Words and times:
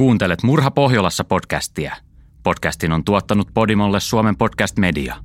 Kuuntelet 0.00 0.42
Murha 0.42 0.70
Pohjolassa 0.70 1.24
podcastia. 1.24 1.96
Podcastin 2.42 2.92
on 2.92 3.04
tuottanut 3.04 3.48
Podimolle 3.54 4.00
Suomen 4.00 4.36
podcast 4.36 4.78
media. 4.78 5.16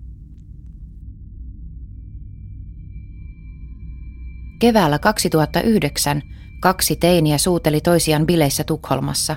Keväällä 4.59 4.99
2009 4.99 6.21
kaksi 6.59 6.95
teiniä 6.95 7.37
suuteli 7.37 7.81
toisiaan 7.81 8.25
bileissä 8.25 8.63
Tukholmassa. 8.63 9.35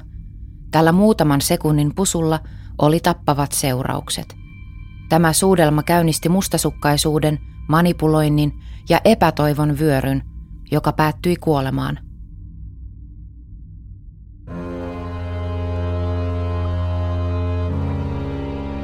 Tällä 0.70 0.92
muutaman 0.92 1.40
sekunnin 1.40 1.94
pusulla 1.94 2.40
oli 2.78 3.00
tappavat 3.00 3.52
seuraukset. 3.52 4.36
Tämä 5.08 5.32
suudelma 5.32 5.82
käynnisti 5.82 6.28
mustasukkaisuuden, 6.28 7.38
manipuloinnin 7.68 8.52
ja 8.88 9.00
epätoivon 9.04 9.78
vyöryn, 9.78 10.22
joka 10.70 10.92
päättyi 10.92 11.36
kuolemaan– 11.36 11.98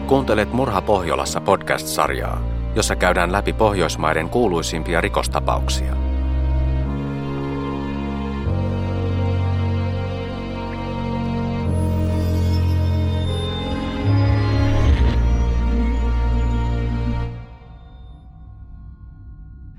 Kuuntelet 0.06 0.52
Murha 0.52 0.82
Pohjolassa 0.82 1.40
podcast-sarjaa, 1.40 2.42
jossa 2.74 2.96
käydään 2.96 3.32
läpi 3.32 3.52
Pohjoismaiden 3.52 4.28
kuuluisimpia 4.28 5.00
rikostapauksia. 5.00 5.96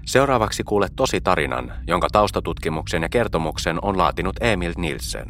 Seuraavaksi 0.05 0.63
kuulet 0.63 0.91
tosi 0.95 1.21
tarinan, 1.21 1.73
jonka 1.87 2.07
taustatutkimuksen 2.12 3.01
ja 3.01 3.09
kertomuksen 3.09 3.77
on 3.81 3.98
laatinut 3.98 4.35
Emil 4.41 4.73
Nielsen. 4.77 5.27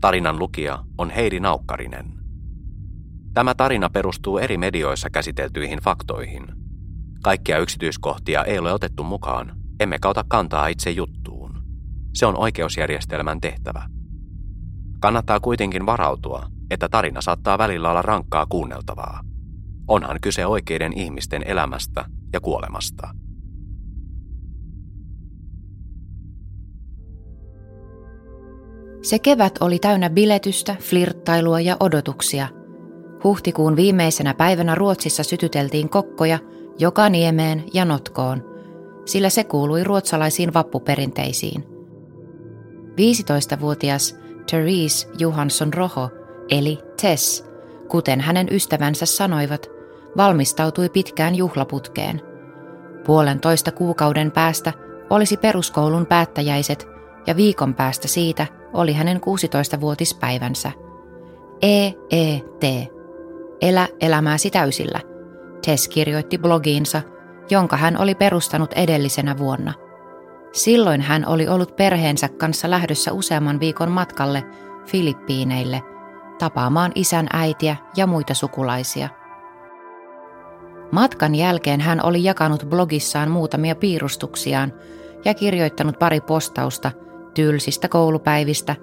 Tarinan 0.00 0.38
lukija 0.38 0.78
on 0.98 1.10
Heidi 1.10 1.40
Naukkarinen. 1.40 2.19
Tämä 3.34 3.54
tarina 3.54 3.90
perustuu 3.90 4.38
eri 4.38 4.58
medioissa 4.58 5.10
käsiteltyihin 5.10 5.78
faktoihin. 5.78 6.46
Kaikkia 7.22 7.58
yksityiskohtia 7.58 8.44
ei 8.44 8.58
ole 8.58 8.72
otettu 8.72 9.04
mukaan, 9.04 9.56
emme 9.80 9.98
ota 10.04 10.24
kantaa 10.28 10.66
itse 10.66 10.90
juttuun. 10.90 11.62
Se 12.14 12.26
on 12.26 12.38
oikeusjärjestelmän 12.38 13.40
tehtävä. 13.40 13.82
Kannattaa 15.00 15.40
kuitenkin 15.40 15.86
varautua, 15.86 16.46
että 16.70 16.88
tarina 16.88 17.20
saattaa 17.20 17.58
välillä 17.58 17.90
olla 17.90 18.02
rankkaa 18.02 18.46
kuunneltavaa. 18.46 19.20
Onhan 19.88 20.18
kyse 20.20 20.46
oikeiden 20.46 20.92
ihmisten 20.98 21.42
elämästä 21.46 22.04
ja 22.32 22.40
kuolemasta. 22.40 23.08
Se 29.02 29.18
kevät 29.18 29.58
oli 29.60 29.78
täynnä 29.78 30.10
biletystä, 30.10 30.76
flirttailua 30.80 31.60
ja 31.60 31.76
odotuksia– 31.80 32.48
Huhtikuun 33.24 33.76
viimeisenä 33.76 34.34
päivänä 34.34 34.74
Ruotsissa 34.74 35.22
sytyteltiin 35.22 35.88
kokkoja 35.88 36.38
joka 36.78 37.08
niemeen 37.08 37.64
ja 37.74 37.84
notkoon, 37.84 38.44
sillä 39.04 39.28
se 39.28 39.44
kuului 39.44 39.84
ruotsalaisiin 39.84 40.54
vappuperinteisiin. 40.54 41.64
15-vuotias 42.90 44.16
Therese 44.50 45.08
Johansson 45.18 45.74
Roho, 45.74 46.10
eli 46.50 46.78
Tess, 47.02 47.44
kuten 47.88 48.20
hänen 48.20 48.46
ystävänsä 48.50 49.06
sanoivat, 49.06 49.66
valmistautui 50.16 50.88
pitkään 50.88 51.34
juhlaputkeen. 51.34 52.20
Puolentoista 53.06 53.72
kuukauden 53.72 54.30
päästä 54.30 54.72
olisi 55.10 55.36
peruskoulun 55.36 56.06
päättäjäiset 56.06 56.88
ja 57.26 57.36
viikon 57.36 57.74
päästä 57.74 58.08
siitä 58.08 58.46
oli 58.72 58.92
hänen 58.92 59.16
16-vuotispäivänsä. 59.16 60.72
EET 61.62 62.99
Elä 63.60 63.88
elämääsi 64.00 64.50
täysillä, 64.50 65.00
Tess 65.66 65.88
kirjoitti 65.88 66.38
blogiinsa, 66.38 67.02
jonka 67.50 67.76
hän 67.76 67.96
oli 67.98 68.14
perustanut 68.14 68.72
edellisenä 68.72 69.38
vuonna. 69.38 69.72
Silloin 70.52 71.00
hän 71.00 71.26
oli 71.26 71.48
ollut 71.48 71.76
perheensä 71.76 72.28
kanssa 72.28 72.70
lähdössä 72.70 73.12
useamman 73.12 73.60
viikon 73.60 73.90
matkalle 73.90 74.44
Filippiineille 74.86 75.82
tapaamaan 76.38 76.92
isän 76.94 77.26
äitiä 77.32 77.76
ja 77.96 78.06
muita 78.06 78.34
sukulaisia. 78.34 79.08
Matkan 80.92 81.34
jälkeen 81.34 81.80
hän 81.80 82.04
oli 82.04 82.24
jakanut 82.24 82.64
blogissaan 82.68 83.30
muutamia 83.30 83.74
piirustuksiaan 83.74 84.72
ja 85.24 85.34
kirjoittanut 85.34 85.98
pari 85.98 86.20
postausta 86.20 86.90
tylsistä 87.34 87.88
koulupäivistä, 87.88 88.76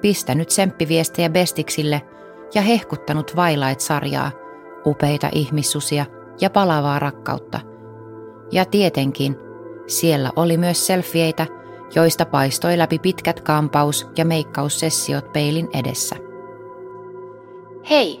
pistänyt 0.00 0.50
semppiviestejä 0.50 1.30
bestiksille– 1.30 2.02
ja 2.54 2.62
hehkuttanut 2.62 3.26
Twilight-sarjaa, 3.26 4.30
upeita 4.86 5.28
ihmissusia 5.32 6.06
ja 6.40 6.50
palavaa 6.50 6.98
rakkautta. 6.98 7.60
Ja 8.52 8.64
tietenkin, 8.64 9.36
siellä 9.86 10.30
oli 10.36 10.56
myös 10.56 10.86
selfieitä, 10.86 11.46
joista 11.94 12.26
paistoi 12.26 12.78
läpi 12.78 12.98
pitkät 12.98 13.40
kampaus- 13.40 14.06
ja 14.16 14.24
meikkaussessiot 14.24 15.32
peilin 15.32 15.68
edessä. 15.74 16.16
Hei, 17.90 18.20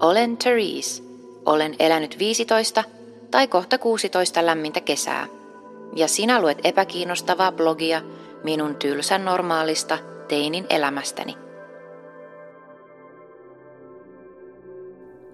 olen 0.00 0.36
Therese. 0.36 1.02
Olen 1.46 1.74
elänyt 1.78 2.18
15 2.18 2.84
tai 3.30 3.48
kohta 3.48 3.78
16 3.78 4.46
lämmintä 4.46 4.80
kesää. 4.80 5.26
Ja 5.96 6.08
sinä 6.08 6.40
luet 6.40 6.58
epäkiinnostavaa 6.64 7.52
blogia 7.52 8.02
minun 8.44 8.74
tylsän 8.74 9.24
normaalista 9.24 9.98
teinin 10.28 10.66
elämästäni. 10.70 11.45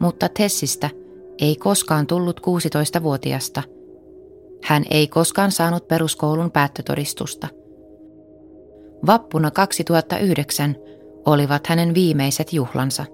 Mutta 0.03 0.29
Tessistä 0.29 0.91
ei 1.41 1.57
koskaan 1.57 2.07
tullut 2.07 2.41
16-vuotiasta. 2.41 3.63
Hän 4.65 4.85
ei 4.91 5.09
koskaan 5.09 5.53
saanut 5.53 5.89
peruskoulun 5.89 6.51
päättötodistusta. 6.51 7.49
Vappuna 9.07 9.51
2009 9.51 10.77
olivat 11.27 11.67
hänen 11.67 11.95
viimeiset 11.95 12.53
juhlansa. 12.53 13.05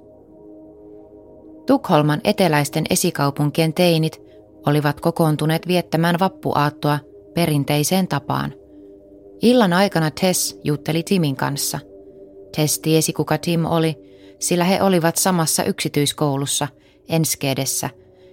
Tukholman 1.66 2.20
eteläisten 2.24 2.84
esikaupunkien 2.90 3.74
teinit 3.74 4.20
olivat 4.66 5.00
kokoontuneet 5.00 5.68
viettämään 5.68 6.18
vappuaattoa 6.20 6.98
perinteiseen 7.34 8.08
tapaan. 8.08 8.54
Illan 9.42 9.72
aikana 9.72 10.10
Tess 10.10 10.58
jutteli 10.64 11.02
Timin 11.02 11.36
kanssa. 11.36 11.78
Tess 12.56 12.78
tiesi 12.78 13.12
kuka 13.12 13.38
Tim 13.38 13.64
oli, 13.64 14.07
sillä 14.38 14.64
he 14.64 14.82
olivat 14.82 15.16
samassa 15.16 15.64
yksityiskoulussa 15.64 16.68
Enskedessä, 17.08 17.90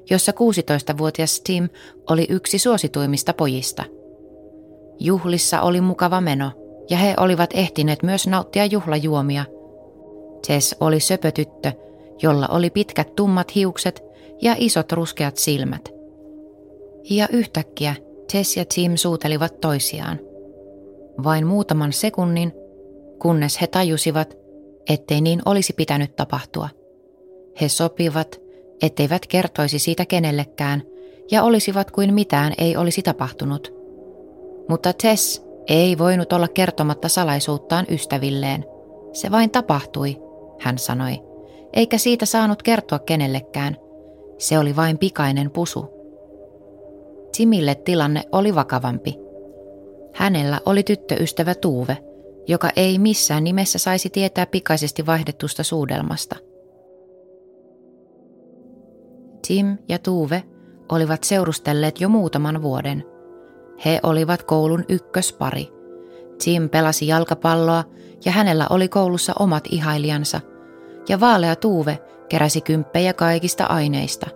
jossa 0.10 0.32
16-vuotias 0.32 1.42
Tim 1.42 1.70
oli 2.10 2.26
yksi 2.30 2.60
suosituimmista 2.60 3.34
pojista. 3.34 3.84
Juhlissa 5.00 5.62
oli 5.62 5.82
mukava 5.82 6.22
meno, 6.22 6.52
ja 6.90 6.98
he 6.98 7.14
olivat 7.18 7.50
ehtineet 7.54 8.04
myös 8.04 8.28
nauttia 8.28 8.66
juhlajuomia. 8.66 9.46
Tess 10.48 10.76
oli 10.80 11.00
söpötyttö, 11.00 11.72
jolla 12.22 12.48
oli 12.48 12.70
pitkät 12.70 13.16
tummat 13.16 13.56
hiukset 13.56 14.04
ja 14.42 14.56
isot 14.58 14.92
ruskeat 14.92 15.38
silmät. 15.38 15.90
Ja 17.10 17.28
yhtäkkiä 17.32 17.96
Tess 18.32 18.58
ja 18.58 18.66
Tim 18.76 18.96
suutelivat 18.96 19.60
toisiaan. 19.62 20.20
Vain 21.24 21.48
muutaman 21.48 21.94
sekunnin, 21.94 22.54
kunnes 23.22 23.62
he 23.62 23.68
tajusivat, 23.68 24.38
ettei 24.90 25.22
niin 25.22 25.42
olisi 25.46 25.74
pitänyt 25.74 26.16
tapahtua. 26.16 26.70
He 27.62 27.70
sopivat, 27.70 28.42
etteivät 28.82 29.28
kertoisi 29.28 29.80
siitä 29.80 30.06
kenellekään 30.06 30.84
ja 31.32 31.44
olisivat 31.44 31.92
kuin 31.92 32.14
mitään 32.14 32.54
ei 32.58 32.78
olisi 32.78 33.02
tapahtunut. 33.02 33.74
Mutta 34.70 34.94
Tess 34.94 35.42
ei 35.68 35.98
voinut 35.98 36.34
olla 36.34 36.48
kertomatta 36.48 37.10
salaisuuttaan 37.10 37.86
ystävilleen. 37.90 38.66
Se 39.14 39.32
vain 39.32 39.52
tapahtui, 39.52 40.18
hän 40.60 40.78
sanoi, 40.78 41.22
eikä 41.74 41.98
siitä 41.98 42.26
saanut 42.26 42.64
kertoa 42.64 43.00
kenellekään. 43.00 43.78
Se 44.38 44.60
oli 44.60 44.76
vain 44.76 44.98
pikainen 44.98 45.52
pusu. 45.52 45.86
Timille 47.38 47.76
tilanne 47.76 48.24
oli 48.32 48.56
vakavampi. 48.56 49.20
Hänellä 50.14 50.60
oli 50.66 50.84
tyttöystävä 50.84 51.56
Tuuve– 51.56 51.98
joka 52.48 52.70
ei 52.76 53.00
missään 53.00 53.44
nimessä 53.44 53.80
saisi 53.80 54.10
tietää 54.10 54.46
pikaisesti 54.46 55.06
vaihdetusta 55.06 55.64
suudelmasta. 55.64 56.36
Tim 59.48 59.78
ja 59.90 60.00
Tuve 60.00 60.44
olivat 60.92 61.24
seurustelleet 61.24 62.02
jo 62.02 62.10
muutaman 62.10 62.62
vuoden. 62.62 63.04
He 63.86 64.00
olivat 64.04 64.44
koulun 64.44 64.86
ykköspari. 64.90 65.72
Tim 66.44 66.70
pelasi 66.70 67.08
jalkapalloa 67.08 67.84
ja 68.26 68.32
hänellä 68.32 68.68
oli 68.70 68.88
koulussa 68.88 69.34
omat 69.40 69.64
ihailijansa, 69.72 70.42
ja 71.10 71.20
vaalea 71.20 71.56
Tuve 71.56 72.00
keräsi 72.30 72.62
kymppejä 72.62 73.14
kaikista 73.14 73.66
aineista. 73.66 74.28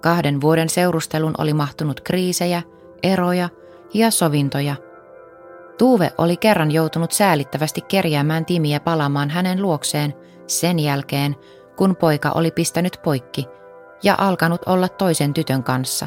Kahden 0.00 0.40
vuoden 0.40 0.68
seurustelun 0.68 1.34
oli 1.38 1.54
mahtunut 1.54 2.00
kriisejä, 2.00 2.62
eroja 3.02 3.48
ja 3.94 4.10
sovintoja– 4.10 4.76
Tuuve 5.78 6.12
oli 6.18 6.36
kerran 6.36 6.70
joutunut 6.70 7.12
säälittävästi 7.12 7.80
kerjäämään 7.80 8.44
Timiä 8.44 8.80
palaamaan 8.80 9.30
hänen 9.30 9.62
luokseen 9.62 10.14
sen 10.46 10.78
jälkeen, 10.78 11.36
kun 11.76 11.96
poika 11.96 12.30
oli 12.34 12.50
pistänyt 12.50 13.00
poikki 13.02 13.46
ja 14.02 14.14
alkanut 14.18 14.60
olla 14.66 14.88
toisen 14.88 15.34
tytön 15.34 15.62
kanssa. 15.62 16.06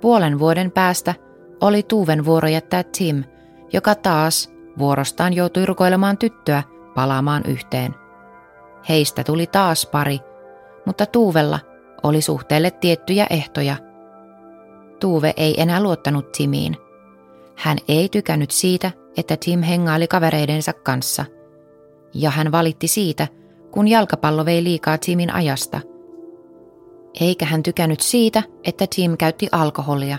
Puolen 0.00 0.38
vuoden 0.38 0.70
päästä 0.70 1.14
oli 1.60 1.82
Tuuven 1.82 2.24
vuoro 2.24 2.48
jättää 2.48 2.82
Tim, 2.82 3.24
joka 3.72 3.94
taas 3.94 4.52
vuorostaan 4.78 5.32
joutui 5.32 5.66
rukoilemaan 5.66 6.18
tyttöä 6.18 6.62
palaamaan 6.94 7.42
yhteen. 7.48 7.94
Heistä 8.88 9.24
tuli 9.24 9.46
taas 9.46 9.86
pari, 9.86 10.20
mutta 10.86 11.06
Tuuvella 11.06 11.58
oli 12.02 12.20
suhteelle 12.20 12.70
tiettyjä 12.70 13.26
ehtoja. 13.30 13.76
Tuuve 15.00 15.32
ei 15.36 15.60
enää 15.60 15.82
luottanut 15.82 16.32
Timiin. 16.32 16.76
Hän 17.58 17.78
ei 17.88 18.08
tykännyt 18.08 18.50
siitä, 18.50 18.90
että 19.16 19.36
Tim 19.36 19.62
hengaili 19.62 20.08
kavereidensa 20.08 20.72
kanssa. 20.72 21.24
Ja 22.14 22.30
hän 22.30 22.52
valitti 22.52 22.88
siitä, 22.88 23.28
kun 23.70 23.88
jalkapallo 23.88 24.44
vei 24.44 24.64
liikaa 24.64 24.98
Timin 24.98 25.34
ajasta. 25.34 25.80
Eikä 27.20 27.46
hän 27.46 27.62
tykännyt 27.62 28.00
siitä, 28.00 28.42
että 28.64 28.86
Tim 28.94 29.16
käytti 29.16 29.48
alkoholia. 29.52 30.18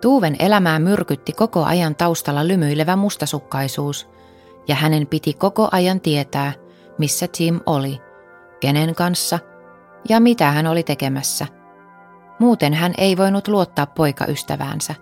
Tuuven 0.00 0.36
elämää 0.38 0.78
myrkytti 0.78 1.32
koko 1.32 1.64
ajan 1.64 1.94
taustalla 1.94 2.48
lymyilevä 2.48 2.96
mustasukkaisuus, 2.96 4.08
ja 4.68 4.74
hänen 4.74 5.06
piti 5.06 5.32
koko 5.32 5.68
ajan 5.72 6.00
tietää, 6.00 6.52
missä 6.98 7.26
Tim 7.36 7.60
oli, 7.66 8.00
kenen 8.60 8.94
kanssa 8.94 9.38
ja 10.08 10.20
mitä 10.20 10.50
hän 10.50 10.66
oli 10.66 10.82
tekemässä. 10.82 11.46
Muuten 12.38 12.74
hän 12.74 12.94
ei 12.98 13.16
voinut 13.16 13.48
luottaa 13.48 13.86
poikaystäväänsä. 13.86 14.94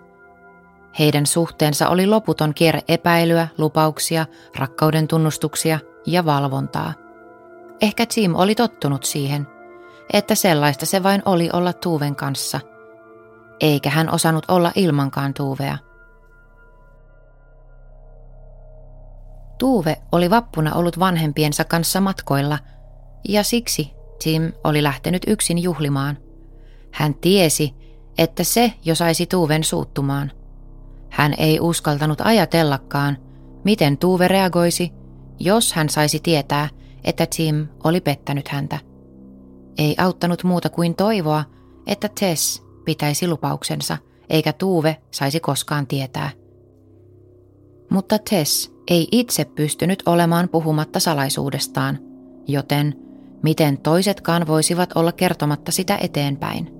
Heidän 0.99 1.25
suhteensa 1.25 1.89
oli 1.89 2.07
loputon 2.07 2.53
kierre 2.53 2.81
epäilyä, 2.87 3.47
lupauksia, 3.57 4.25
rakkauden 4.55 5.07
tunnustuksia 5.07 5.79
ja 6.05 6.25
valvontaa. 6.25 6.93
Ehkä 7.81 8.05
Tim 8.05 8.35
oli 8.35 8.55
tottunut 8.55 9.03
siihen, 9.03 9.47
että 10.13 10.35
sellaista 10.35 10.85
se 10.85 11.03
vain 11.03 11.21
oli 11.25 11.49
olla 11.53 11.73
Tuuven 11.73 12.15
kanssa, 12.15 12.59
eikä 13.59 13.89
hän 13.89 14.13
osannut 14.13 14.45
olla 14.47 14.71
ilmankaan 14.75 15.33
Tuuvea. 15.33 15.77
Tuuve 19.59 19.97
oli 20.11 20.29
vappuna 20.29 20.73
ollut 20.73 20.99
vanhempiensa 20.99 21.63
kanssa 21.63 22.01
matkoilla, 22.01 22.59
ja 23.27 23.43
siksi 23.43 23.91
Tim 24.23 24.53
oli 24.63 24.83
lähtenyt 24.83 25.21
yksin 25.27 25.57
juhlimaan. 25.57 26.17
Hän 26.91 27.13
tiesi, 27.13 27.73
että 28.17 28.43
se 28.43 28.73
jo 28.85 28.95
saisi 28.95 29.25
Tuuven 29.25 29.63
suuttumaan. 29.63 30.31
Hän 31.11 31.33
ei 31.37 31.59
uskaltanut 31.59 32.21
ajatellakaan, 32.21 33.17
miten 33.63 33.97
Tuuve 33.97 34.27
reagoisi, 34.27 34.91
jos 35.39 35.73
hän 35.73 35.89
saisi 35.89 36.19
tietää, 36.19 36.69
että 37.03 37.27
Tim 37.35 37.67
oli 37.83 38.01
pettänyt 38.01 38.47
häntä. 38.47 38.79
Ei 39.77 39.95
auttanut 39.97 40.43
muuta 40.43 40.69
kuin 40.69 40.95
toivoa, 40.95 41.43
että 41.87 42.09
Tess 42.19 42.63
pitäisi 42.85 43.27
lupauksensa, 43.27 43.97
eikä 44.29 44.53
Tuuve 44.53 44.97
saisi 45.11 45.39
koskaan 45.39 45.87
tietää. 45.87 46.29
Mutta 47.89 48.17
Tess 48.29 48.71
ei 48.87 49.07
itse 49.11 49.45
pystynyt 49.45 50.03
olemaan 50.05 50.49
puhumatta 50.49 50.99
salaisuudestaan, 50.99 51.99
joten 52.47 52.95
miten 53.43 53.77
toisetkaan 53.77 54.47
voisivat 54.47 54.89
olla 54.95 55.11
kertomatta 55.11 55.71
sitä 55.71 55.97
eteenpäin. 56.01 56.73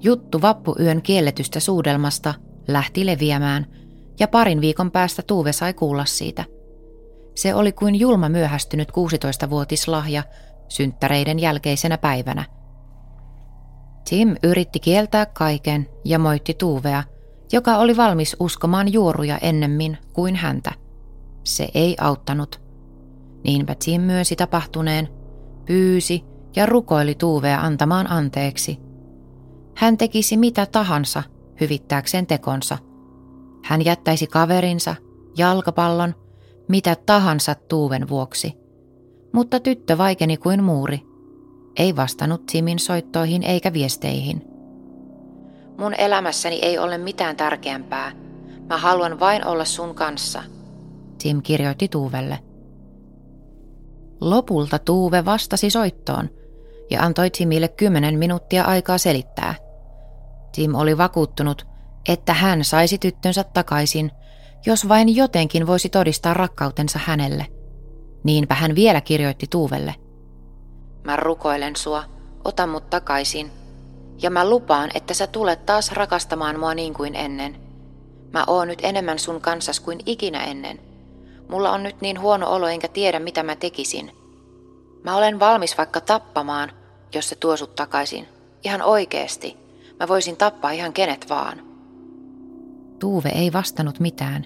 Juttu 0.00 0.42
vappuyön 0.42 1.02
kielletystä 1.02 1.60
suudelmasta 1.60 2.34
lähti 2.68 3.06
leviämään 3.06 3.66
ja 4.20 4.28
parin 4.28 4.60
viikon 4.60 4.90
päästä 4.90 5.22
Tuuve 5.22 5.52
sai 5.52 5.74
kuulla 5.74 6.04
siitä. 6.04 6.44
Se 7.34 7.54
oli 7.54 7.72
kuin 7.72 7.94
julma 7.94 8.28
myöhästynyt 8.28 8.88
16-vuotislahja 8.90 10.22
synttäreiden 10.68 11.38
jälkeisenä 11.38 11.98
päivänä. 11.98 12.44
Tim 14.08 14.36
yritti 14.42 14.80
kieltää 14.80 15.26
kaiken 15.26 15.88
ja 16.04 16.18
moitti 16.18 16.54
Tuuvea, 16.54 17.02
joka 17.52 17.76
oli 17.76 17.96
valmis 17.96 18.36
uskomaan 18.40 18.92
juoruja 18.92 19.38
ennemmin 19.38 19.98
kuin 20.12 20.36
häntä. 20.36 20.72
Se 21.44 21.68
ei 21.74 21.96
auttanut. 22.00 22.62
Niinpä 23.44 23.76
Tim 23.84 24.00
myönsi 24.00 24.36
tapahtuneen, 24.36 25.08
pyysi 25.66 26.24
ja 26.56 26.66
rukoili 26.66 27.14
Tuuvea 27.14 27.60
antamaan 27.60 28.10
anteeksi. 28.10 28.78
Hän 29.76 29.98
tekisi 29.98 30.36
mitä 30.36 30.66
tahansa 30.66 31.22
hyvittääkseen 31.60 32.26
tekonsa. 32.26 32.78
Hän 33.64 33.84
jättäisi 33.84 34.26
kaverinsa, 34.26 34.94
jalkapallon, 35.36 36.14
mitä 36.68 36.96
tahansa 37.06 37.54
Tuuven 37.54 38.08
vuoksi. 38.08 38.52
Mutta 39.32 39.60
tyttö 39.60 39.98
vaikeni 39.98 40.36
kuin 40.36 40.64
muuri. 40.64 41.00
Ei 41.76 41.96
vastannut 41.96 42.46
Timin 42.46 42.78
soittoihin 42.78 43.42
eikä 43.42 43.72
viesteihin. 43.72 44.42
Mun 45.78 45.94
elämässäni 45.98 46.58
ei 46.62 46.78
ole 46.78 46.98
mitään 46.98 47.36
tärkeämpää. 47.36 48.12
Mä 48.68 48.78
haluan 48.78 49.20
vain 49.20 49.46
olla 49.46 49.64
sun 49.64 49.94
kanssa, 49.94 50.42
Tim 51.22 51.42
kirjoitti 51.42 51.88
Tuuvelle. 51.88 52.38
Lopulta 54.20 54.78
Tuuve 54.78 55.24
vastasi 55.24 55.70
soittoon 55.70 56.30
ja 56.90 57.02
antoi 57.02 57.30
Timille 57.30 57.68
kymmenen 57.68 58.18
minuuttia 58.18 58.64
aikaa 58.64 58.98
selittää. 58.98 59.54
Tim 60.54 60.74
oli 60.74 60.98
vakuuttunut, 60.98 61.66
että 62.08 62.34
hän 62.34 62.64
saisi 62.64 62.98
tyttönsä 62.98 63.44
takaisin, 63.44 64.10
jos 64.66 64.88
vain 64.88 65.16
jotenkin 65.16 65.66
voisi 65.66 65.88
todistaa 65.88 66.34
rakkautensa 66.34 67.00
hänelle. 67.04 67.46
Niinpä 68.24 68.54
hän 68.54 68.74
vielä 68.74 69.00
kirjoitti 69.00 69.46
Tuuvelle. 69.50 69.94
Mä 71.04 71.16
rukoilen 71.16 71.76
sua, 71.76 72.04
ota 72.44 72.66
mut 72.66 72.90
takaisin, 72.90 73.50
ja 74.22 74.30
mä 74.30 74.50
lupaan, 74.50 74.90
että 74.94 75.14
sä 75.14 75.26
tulet 75.26 75.66
taas 75.66 75.92
rakastamaan 75.92 76.60
mua 76.60 76.74
niin 76.74 76.94
kuin 76.94 77.14
ennen. 77.14 77.56
Mä 78.32 78.44
oon 78.46 78.68
nyt 78.68 78.78
enemmän 78.82 79.18
sun 79.18 79.40
kanssas 79.40 79.80
kuin 79.80 80.00
ikinä 80.06 80.44
ennen. 80.44 80.80
Mulla 81.48 81.70
on 81.70 81.82
nyt 81.82 82.00
niin 82.00 82.20
huono 82.20 82.50
olo 82.50 82.68
enkä 82.68 82.88
tiedä 82.88 83.18
mitä 83.18 83.42
mä 83.42 83.56
tekisin. 83.56 84.12
Mä 85.04 85.16
olen 85.16 85.40
valmis 85.40 85.78
vaikka 85.78 86.00
tappamaan, 86.00 86.72
jos 87.14 87.28
se 87.28 87.36
tuo 87.36 87.56
sut 87.56 87.74
takaisin. 87.74 88.28
Ihan 88.64 88.82
oikeesti. 88.82 89.63
Mä 90.00 90.08
voisin 90.08 90.36
tappaa 90.36 90.70
ihan 90.70 90.92
kenet 90.92 91.26
vaan. 91.30 91.62
Tuuve 92.98 93.28
ei 93.28 93.52
vastannut 93.52 94.00
mitään. 94.00 94.44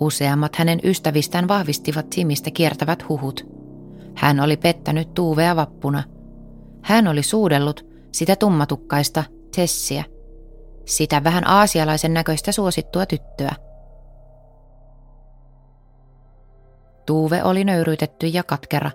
Useammat 0.00 0.56
hänen 0.56 0.80
ystävistään 0.84 1.48
vahvistivat 1.48 2.10
Timistä 2.10 2.50
kiertävät 2.50 3.08
huhut. 3.08 3.46
Hän 4.14 4.40
oli 4.40 4.56
pettänyt 4.56 5.14
Tuuvea 5.14 5.56
vappuna. 5.56 6.02
Hän 6.82 7.08
oli 7.08 7.22
suudellut 7.22 7.86
sitä 8.12 8.36
tummatukkaista 8.36 9.24
Tessiä, 9.56 10.04
sitä 10.86 11.24
vähän 11.24 11.48
aasialaisen 11.48 12.14
näköistä 12.14 12.52
suosittua 12.52 13.06
tyttöä. 13.06 13.54
Tuuve 17.06 17.44
oli 17.44 17.64
nöyryytetty 17.64 18.26
ja 18.26 18.42
katkera, 18.42 18.90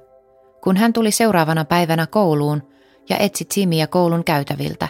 kun 0.64 0.78
hän 0.78 0.94
tuli 0.94 1.12
seuraavana 1.12 1.66
päivänä 1.66 2.08
kouluun 2.08 2.64
ja 3.10 3.18
etsi 3.18 3.46
Timiä 3.46 3.88
koulun 3.88 4.24
käytäviltä. 4.24 4.88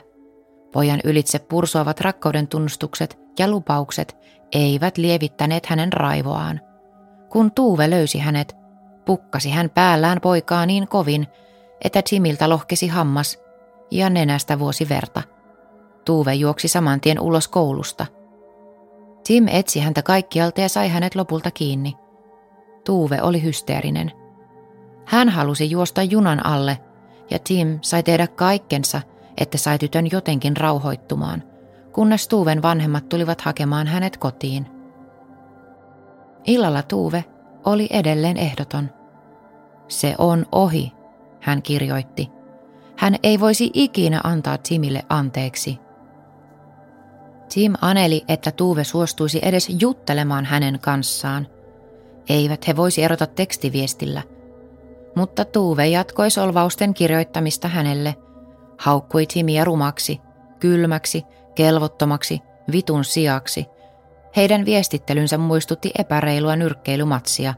Pojan 0.71 0.99
ylitse 1.03 1.39
pursuavat 1.39 2.01
rakkauden 2.01 2.47
tunnustukset 2.47 3.19
ja 3.39 3.47
lupaukset 3.47 4.17
eivät 4.53 4.97
lievittäneet 4.97 5.65
hänen 5.65 5.93
raivoaan. 5.93 6.61
Kun 7.29 7.51
Tuuve 7.51 7.89
löysi 7.89 8.19
hänet, 8.19 8.55
pukkasi 9.05 9.49
hän 9.49 9.69
päällään 9.69 10.21
poikaa 10.21 10.65
niin 10.65 10.87
kovin, 10.87 11.27
että 11.83 12.01
Timiltä 12.09 12.49
lohkesi 12.49 12.87
hammas 12.87 13.39
ja 13.91 14.09
nenästä 14.09 14.59
vuosi 14.59 14.89
verta. 14.89 15.21
Tuuve 16.05 16.33
juoksi 16.33 16.67
saman 16.67 17.01
tien 17.01 17.19
ulos 17.19 17.47
koulusta. 17.47 18.05
Tim 19.27 19.47
etsi 19.47 19.79
häntä 19.79 20.01
kaikkialta 20.01 20.61
ja 20.61 20.69
sai 20.69 20.89
hänet 20.89 21.15
lopulta 21.15 21.51
kiinni– 21.51 21.93
Tuuve 22.89 23.21
oli 23.21 23.43
hysteerinen. 23.43 24.11
Hän 25.05 25.29
halusi 25.29 25.71
juosta 25.71 26.03
junan 26.03 26.45
alle 26.45 26.77
ja 27.29 27.39
Tim 27.39 27.79
sai 27.81 28.03
tehdä 28.03 28.27
kaikkensa, 28.27 29.01
että 29.39 29.57
sai 29.57 29.77
tytön 29.77 30.11
jotenkin 30.11 30.57
rauhoittumaan, 30.57 31.43
kunnes 31.93 32.27
Tuuven 32.27 32.61
vanhemmat 32.61 33.09
tulivat 33.09 33.41
hakemaan 33.41 33.87
hänet 33.87 34.17
kotiin. 34.17 34.67
Illalla 36.45 36.83
Tuuve 36.83 37.25
oli 37.65 37.87
edelleen 37.91 38.37
ehdoton. 38.37 38.89
Se 39.87 40.15
on 40.17 40.45
ohi, 40.51 40.91
hän 41.39 41.61
kirjoitti. 41.61 42.29
Hän 42.97 43.15
ei 43.23 43.39
voisi 43.39 43.71
ikinä 43.73 44.21
antaa 44.23 44.57
Timille 44.57 45.03
anteeksi. 45.09 45.79
Tim 47.53 47.73
aneli, 47.81 48.23
että 48.27 48.51
Tuuve 48.51 48.83
suostuisi 48.83 49.39
edes 49.41 49.67
juttelemaan 49.79 50.45
hänen 50.45 50.79
kanssaan– 50.79 51.47
eivät 52.29 52.67
he 52.67 52.75
voisi 52.75 53.03
erota 53.03 53.27
tekstiviestillä. 53.27 54.21
Mutta 55.15 55.45
Tuuve 55.45 55.87
jatkoi 55.87 56.31
solvausten 56.31 56.93
kirjoittamista 56.93 57.67
hänelle, 57.67 58.15
haukkui 58.79 59.25
Timiä 59.25 59.63
rumaksi, 59.63 60.21
kylmäksi, 60.59 61.23
kelvottomaksi, 61.55 62.41
vitun 62.71 63.05
sijaksi, 63.05 63.65
Heidän 64.35 64.65
viestittelynsä 64.65 65.37
muistutti 65.37 65.91
epäreilua 65.99 66.55
nyrkkeilymatsia, 66.55 67.53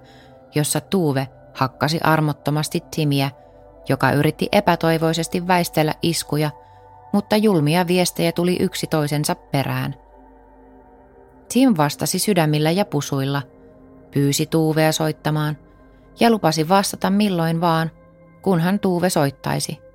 jossa 0.55 0.81
Tuve 0.81 1.27
hakkasi 1.53 1.99
armottomasti 2.03 2.83
Timiä, 2.95 3.31
joka 3.89 4.11
yritti 4.11 4.49
epätoivoisesti 4.51 5.47
väistellä 5.47 5.93
iskuja, 6.01 6.51
mutta 7.13 7.37
julmia 7.37 7.87
viestejä 7.87 8.31
tuli 8.31 8.57
yksi 8.59 8.87
toisensa 8.87 9.35
perään. 9.35 9.95
Tim 11.53 11.73
vastasi 11.77 12.19
sydämillä 12.19 12.71
ja 12.71 12.85
pusuilla, 12.85 13.41
pyysi 14.11 14.45
Tuuvea 14.45 14.91
soittamaan 14.91 15.57
ja 16.19 16.29
lupasi 16.29 16.69
vastata 16.69 17.09
milloin 17.09 17.61
vaan, 17.61 17.91
kunhan 18.41 18.79
Tuuve 18.79 19.09
soittaisi. 19.09 19.90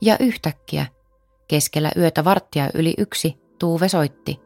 Ja 0.00 0.16
yhtäkkiä, 0.20 0.86
keskellä 1.48 1.90
yötä 1.96 2.24
varttia 2.24 2.70
yli 2.74 2.94
yksi, 2.98 3.38
Tuuve 3.58 3.88
soitti. 3.88 4.40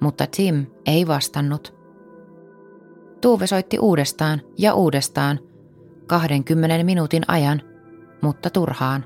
Mutta 0.00 0.26
Tim 0.36 0.66
ei 0.86 1.06
vastannut. 1.06 1.74
Tuuve 3.20 3.46
soitti 3.46 3.78
uudestaan 3.78 4.40
ja 4.58 4.74
uudestaan, 4.74 5.38
20 6.06 6.84
minuutin 6.84 7.22
ajan, 7.28 7.62
mutta 8.22 8.50
turhaan. 8.50 9.04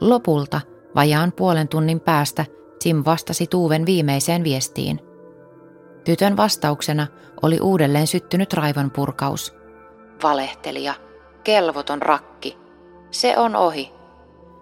Lopulta, 0.00 0.60
vajaan 0.94 1.32
puolen 1.32 1.68
tunnin 1.68 2.00
päästä, 2.00 2.44
Tim 2.82 3.02
vastasi 3.06 3.46
Tuuven 3.46 3.86
viimeiseen 3.86 4.44
viestiin. 4.44 5.00
Tytön 6.04 6.36
vastauksena 6.36 7.06
oli 7.42 7.60
uudelleen 7.60 8.06
syttynyt 8.06 8.52
raivonpurkaus. 8.52 9.54
Valehtelija, 10.22 10.94
kelvoton 11.44 12.02
rakki. 12.02 12.58
Se 13.10 13.38
on 13.38 13.56
ohi. 13.56 13.95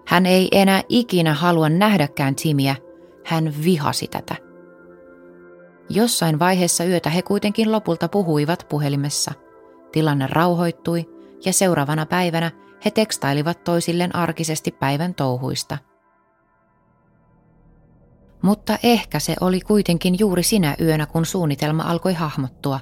Hän 0.06 0.26
ei 0.26 0.48
enää 0.52 0.82
ikinä 0.88 1.34
halua 1.34 1.68
nähdäkään 1.68 2.34
Timiä. 2.34 2.76
Hän 3.24 3.54
vihasi 3.64 4.06
tätä. 4.08 4.34
Jossain 5.90 6.38
vaiheessa 6.38 6.84
yötä 6.84 7.10
he 7.10 7.22
kuitenkin 7.22 7.72
lopulta 7.72 8.08
puhuivat 8.08 8.66
puhelimessa. 8.68 9.32
Tilanne 9.92 10.26
rauhoittui 10.26 11.04
ja 11.44 11.52
seuraavana 11.52 12.06
päivänä 12.06 12.50
he 12.84 12.90
tekstailivat 12.90 13.64
toisilleen 13.64 14.16
arkisesti 14.16 14.70
päivän 14.70 15.14
touhuista. 15.14 15.78
Mutta 18.42 18.78
ehkä 18.82 19.18
se 19.18 19.34
oli 19.40 19.60
kuitenkin 19.60 20.18
juuri 20.18 20.42
sinä 20.42 20.76
yönä, 20.80 21.06
kun 21.06 21.26
suunnitelma 21.26 21.82
alkoi 21.82 22.14
hahmottua. 22.14 22.80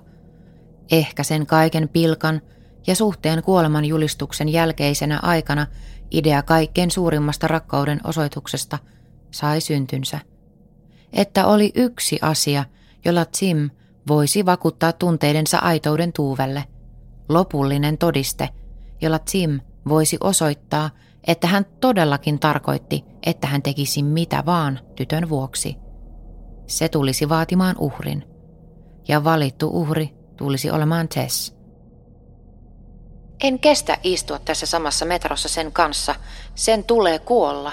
Ehkä 0.92 1.22
sen 1.22 1.46
kaiken 1.46 1.88
pilkan 1.88 2.40
ja 2.86 2.94
suhteen 2.94 3.42
kuoleman 3.42 3.84
julistuksen 3.84 4.48
jälkeisenä 4.48 5.18
aikana 5.22 5.66
idea 6.12 6.42
kaikkein 6.42 6.90
suurimmasta 6.90 7.48
rakkauden 7.48 8.00
osoituksesta 8.04 8.78
sai 9.30 9.60
syntynsä. 9.60 10.18
Että 11.12 11.46
oli 11.46 11.72
yksi 11.74 12.18
asia, 12.22 12.64
jolla 13.04 13.24
Tim 13.24 13.70
voisi 14.08 14.46
vakuuttaa 14.46 14.92
tunteidensa 14.92 15.58
aitouden 15.58 16.12
tuuvelle. 16.12 16.64
Lopullinen 17.28 17.98
todiste, 17.98 18.48
jolla 19.00 19.18
Tim 19.18 19.60
voisi 19.88 20.16
osoittaa, 20.20 20.90
että 21.26 21.46
hän 21.46 21.66
todellakin 21.80 22.38
tarkoitti, 22.38 23.04
että 23.26 23.46
hän 23.46 23.62
tekisi 23.62 24.02
mitä 24.02 24.42
vaan 24.46 24.80
tytön 24.96 25.28
vuoksi. 25.28 25.76
Se 26.66 26.88
tulisi 26.88 27.28
vaatimaan 27.28 27.76
uhrin. 27.78 28.24
Ja 29.08 29.24
valittu 29.24 29.68
uhri 29.68 30.14
tulisi 30.36 30.70
olemaan 30.70 31.08
Tess. 31.08 31.61
En 33.42 33.58
kestä 33.58 33.98
istua 34.02 34.38
tässä 34.38 34.66
samassa 34.66 35.04
metrossa 35.04 35.48
sen 35.48 35.72
kanssa. 35.72 36.14
Sen 36.54 36.84
tulee 36.84 37.18
kuolla. 37.18 37.72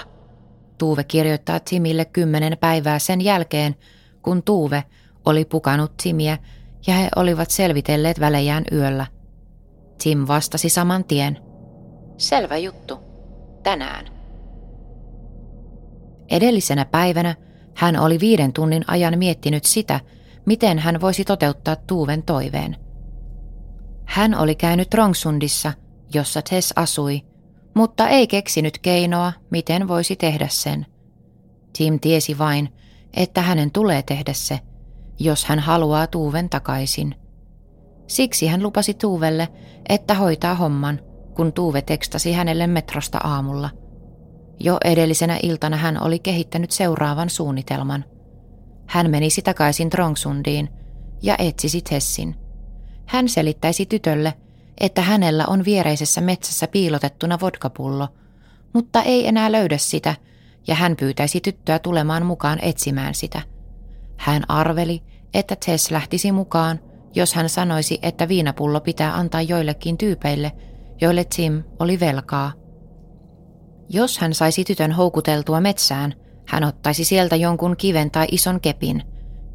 Tuuve 0.78 1.04
kirjoittaa 1.04 1.60
Timille 1.60 2.04
kymmenen 2.04 2.58
päivää 2.58 2.98
sen 2.98 3.20
jälkeen, 3.20 3.76
kun 4.22 4.42
Tuuve 4.42 4.84
oli 5.24 5.44
pukanut 5.44 5.96
Timiä 6.02 6.38
ja 6.86 6.94
he 6.94 7.08
olivat 7.16 7.50
selvitelleet 7.50 8.20
välejään 8.20 8.64
yöllä. 8.72 9.06
Tim 10.02 10.24
vastasi 10.28 10.68
saman 10.68 11.04
tien. 11.04 11.38
Selvä 12.16 12.56
juttu. 12.56 12.98
Tänään. 13.62 14.06
Edellisenä 16.30 16.84
päivänä 16.84 17.34
hän 17.74 17.96
oli 17.96 18.20
viiden 18.20 18.52
tunnin 18.52 18.84
ajan 18.86 19.18
miettinyt 19.18 19.64
sitä, 19.64 20.00
miten 20.46 20.78
hän 20.78 21.00
voisi 21.00 21.24
toteuttaa 21.24 21.76
Tuuven 21.76 22.22
toiveen. 22.22 22.89
Hän 24.10 24.34
oli 24.34 24.54
käynyt 24.54 24.94
Rongsundissa, 24.94 25.72
jossa 26.14 26.42
Tess 26.42 26.72
asui, 26.76 27.22
mutta 27.74 28.08
ei 28.08 28.26
keksinyt 28.26 28.78
keinoa, 28.78 29.32
miten 29.50 29.88
voisi 29.88 30.16
tehdä 30.16 30.48
sen. 30.50 30.86
Tim 31.78 32.00
tiesi 32.00 32.38
vain, 32.38 32.68
että 33.14 33.42
hänen 33.42 33.70
tulee 33.70 34.02
tehdä 34.02 34.32
se– 34.32 34.60
jos 35.20 35.44
hän 35.44 35.58
haluaa 35.58 36.06
Tuuven 36.06 36.48
takaisin. 36.48 37.14
Siksi 38.06 38.46
hän 38.46 38.62
lupasi 38.62 38.94
Tuuvelle, 38.94 39.48
että 39.88 40.14
hoitaa 40.14 40.54
homman, 40.54 41.00
kun 41.34 41.52
Tuuve 41.52 41.82
tekstasi 41.82 42.32
hänelle 42.32 42.66
metrosta 42.66 43.18
aamulla. 43.18 43.70
Jo 44.60 44.78
edellisenä 44.84 45.38
iltana 45.42 45.76
hän 45.76 46.02
oli 46.02 46.18
kehittänyt 46.18 46.70
seuraavan 46.70 47.30
suunnitelman. 47.30 48.04
Hän 48.86 49.10
menisi 49.10 49.42
takaisin 49.42 49.90
Trongsundiin 49.90 50.68
ja 51.22 51.34
etsisi 51.38 51.80
Tessin. 51.80 52.36
Hän 53.10 53.28
selittäisi 53.28 53.86
tytölle, 53.86 54.34
että 54.80 55.02
hänellä 55.02 55.44
on 55.46 55.64
viereisessä 55.64 56.20
metsässä 56.20 56.66
piilotettuna 56.66 57.38
vodkapullo, 57.40 58.08
mutta 58.72 59.02
ei 59.02 59.26
enää 59.26 59.52
löydä 59.52 59.78
sitä, 59.78 60.14
ja 60.66 60.74
hän 60.74 60.96
pyytäisi 60.96 61.40
tyttöä 61.40 61.78
tulemaan 61.78 62.26
mukaan 62.26 62.58
etsimään 62.62 63.14
sitä. 63.14 63.42
Hän 64.16 64.42
arveli, 64.48 65.02
että 65.34 65.56
Tess 65.66 65.90
lähtisi 65.90 66.32
mukaan, 66.32 66.80
jos 67.14 67.34
hän 67.34 67.48
sanoisi, 67.48 67.98
että 68.02 68.28
viinapullo 68.28 68.80
pitää 68.80 69.16
antaa 69.16 69.42
joillekin 69.42 69.98
tyypeille, 69.98 70.52
joille 71.00 71.24
Tim 71.36 71.62
oli 71.78 72.00
velkaa. 72.00 72.52
Jos 73.88 74.18
hän 74.18 74.34
saisi 74.34 74.64
tytön 74.64 74.92
houkuteltua 74.92 75.60
metsään, 75.60 76.14
hän 76.46 76.64
ottaisi 76.64 77.04
sieltä 77.04 77.36
jonkun 77.36 77.76
kiven 77.76 78.10
tai 78.10 78.26
ison 78.32 78.60
kepin, 78.60 79.02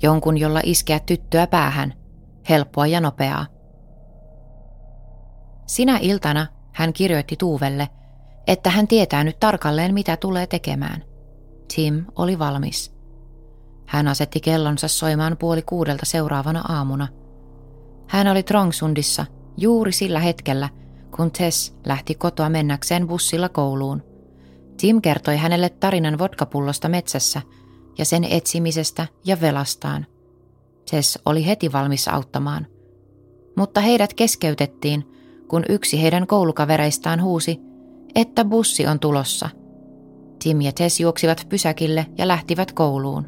jonkun 0.02 0.38
jolla 0.38 0.62
iskeä 0.64 1.00
tyttöä 1.00 1.48
päähän, 1.48 2.05
helppoa 2.50 2.88
ja 2.88 3.02
nopeaa. 3.02 3.46
Sinä 5.68 6.00
iltana 6.02 6.48
hän 6.74 6.94
kirjoitti 6.94 7.36
Tuuvelle, 7.36 7.90
että 8.48 8.70
hän 8.70 8.88
tietää 8.88 9.24
nyt 9.24 9.40
tarkalleen 9.40 9.94
mitä 9.94 10.18
tulee 10.18 10.48
tekemään. 10.48 11.04
Tim 11.76 12.06
oli 12.16 12.40
valmis. 12.40 12.96
Hän 13.88 14.08
asetti 14.08 14.40
kellonsa 14.40 14.88
soimaan 14.88 15.38
puoli 15.38 15.62
kuudelta 15.62 16.06
seuraavana 16.06 16.64
aamuna. 16.68 17.08
Hän 18.08 18.28
oli 18.28 18.44
Trongsundissa 18.44 19.26
juuri 19.58 19.92
sillä 19.92 20.20
hetkellä, 20.20 20.70
kun 21.16 21.32
Tess 21.32 21.76
lähti 21.86 22.16
kotoa 22.16 22.50
mennäkseen 22.50 23.08
bussilla 23.08 23.50
kouluun. 23.50 24.04
Tim 24.78 25.02
kertoi 25.02 25.38
hänelle 25.38 25.70
tarinan 25.70 26.20
vodkapullosta 26.20 26.90
metsässä 26.90 27.42
ja 27.98 28.06
sen 28.06 28.24
etsimisestä 28.24 29.08
ja 29.26 29.42
velastaan. 29.42 30.06
Tess 30.92 31.20
oli 31.26 31.46
heti 31.46 31.72
valmis 31.72 32.08
auttamaan. 32.08 32.68
Mutta 33.58 33.82
heidät 33.82 34.14
keskeytettiin, 34.14 35.04
kun 35.48 35.64
yksi 35.70 36.02
heidän 36.02 36.28
koulukavereistaan 36.28 37.24
huusi, 37.24 37.60
että 38.16 38.46
bussi 38.46 38.88
on 38.88 39.00
tulossa. 39.00 39.50
Tim 40.44 40.62
ja 40.62 40.72
Tess 40.72 41.00
juoksivat 41.00 41.46
pysäkille 41.50 42.06
ja 42.18 42.28
lähtivät 42.28 42.72
kouluun. 42.72 43.28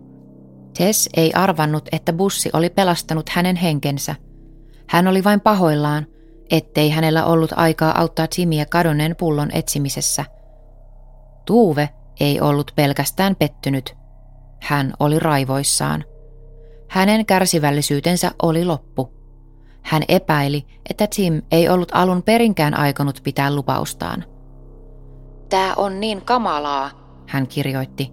Tess 0.78 1.10
ei 1.18 1.34
arvannut, 1.34 1.90
että 1.92 2.14
bussi 2.14 2.50
oli 2.54 2.70
pelastanut 2.70 3.30
hänen 3.30 3.56
henkensä. 3.56 4.16
Hän 4.90 5.08
oli 5.08 5.24
vain 5.24 5.42
pahoillaan, 5.42 6.08
ettei 6.52 6.90
hänellä 6.90 7.26
ollut 7.26 7.52
aikaa 7.56 8.00
auttaa 8.00 8.28
Timiä 8.36 8.66
kadonneen 8.66 9.16
pullon 9.16 9.50
etsimisessä. 9.54 10.26
Tuuve 11.46 11.90
ei 12.20 12.42
ollut 12.42 12.72
pelkästään 12.76 13.36
pettynyt. 13.36 13.96
Hän 14.62 14.94
oli 15.00 15.20
raivoissaan. 15.20 16.04
Hänen 16.90 17.26
kärsivällisyytensä 17.26 18.32
oli 18.44 18.66
loppu. 18.66 19.14
Hän 19.82 20.04
epäili, 20.08 20.66
että 20.90 21.08
Tim 21.16 21.42
ei 21.52 21.70
ollut 21.70 21.92
alun 21.94 22.24
perinkään 22.24 22.74
aikonut 22.74 23.20
pitää 23.24 23.56
lupaustaan. 23.56 24.26
Tää 25.50 25.76
on 25.76 26.00
niin 26.00 26.22
kamalaa, 26.22 26.92
hän 27.28 27.48
kirjoitti. 27.48 28.12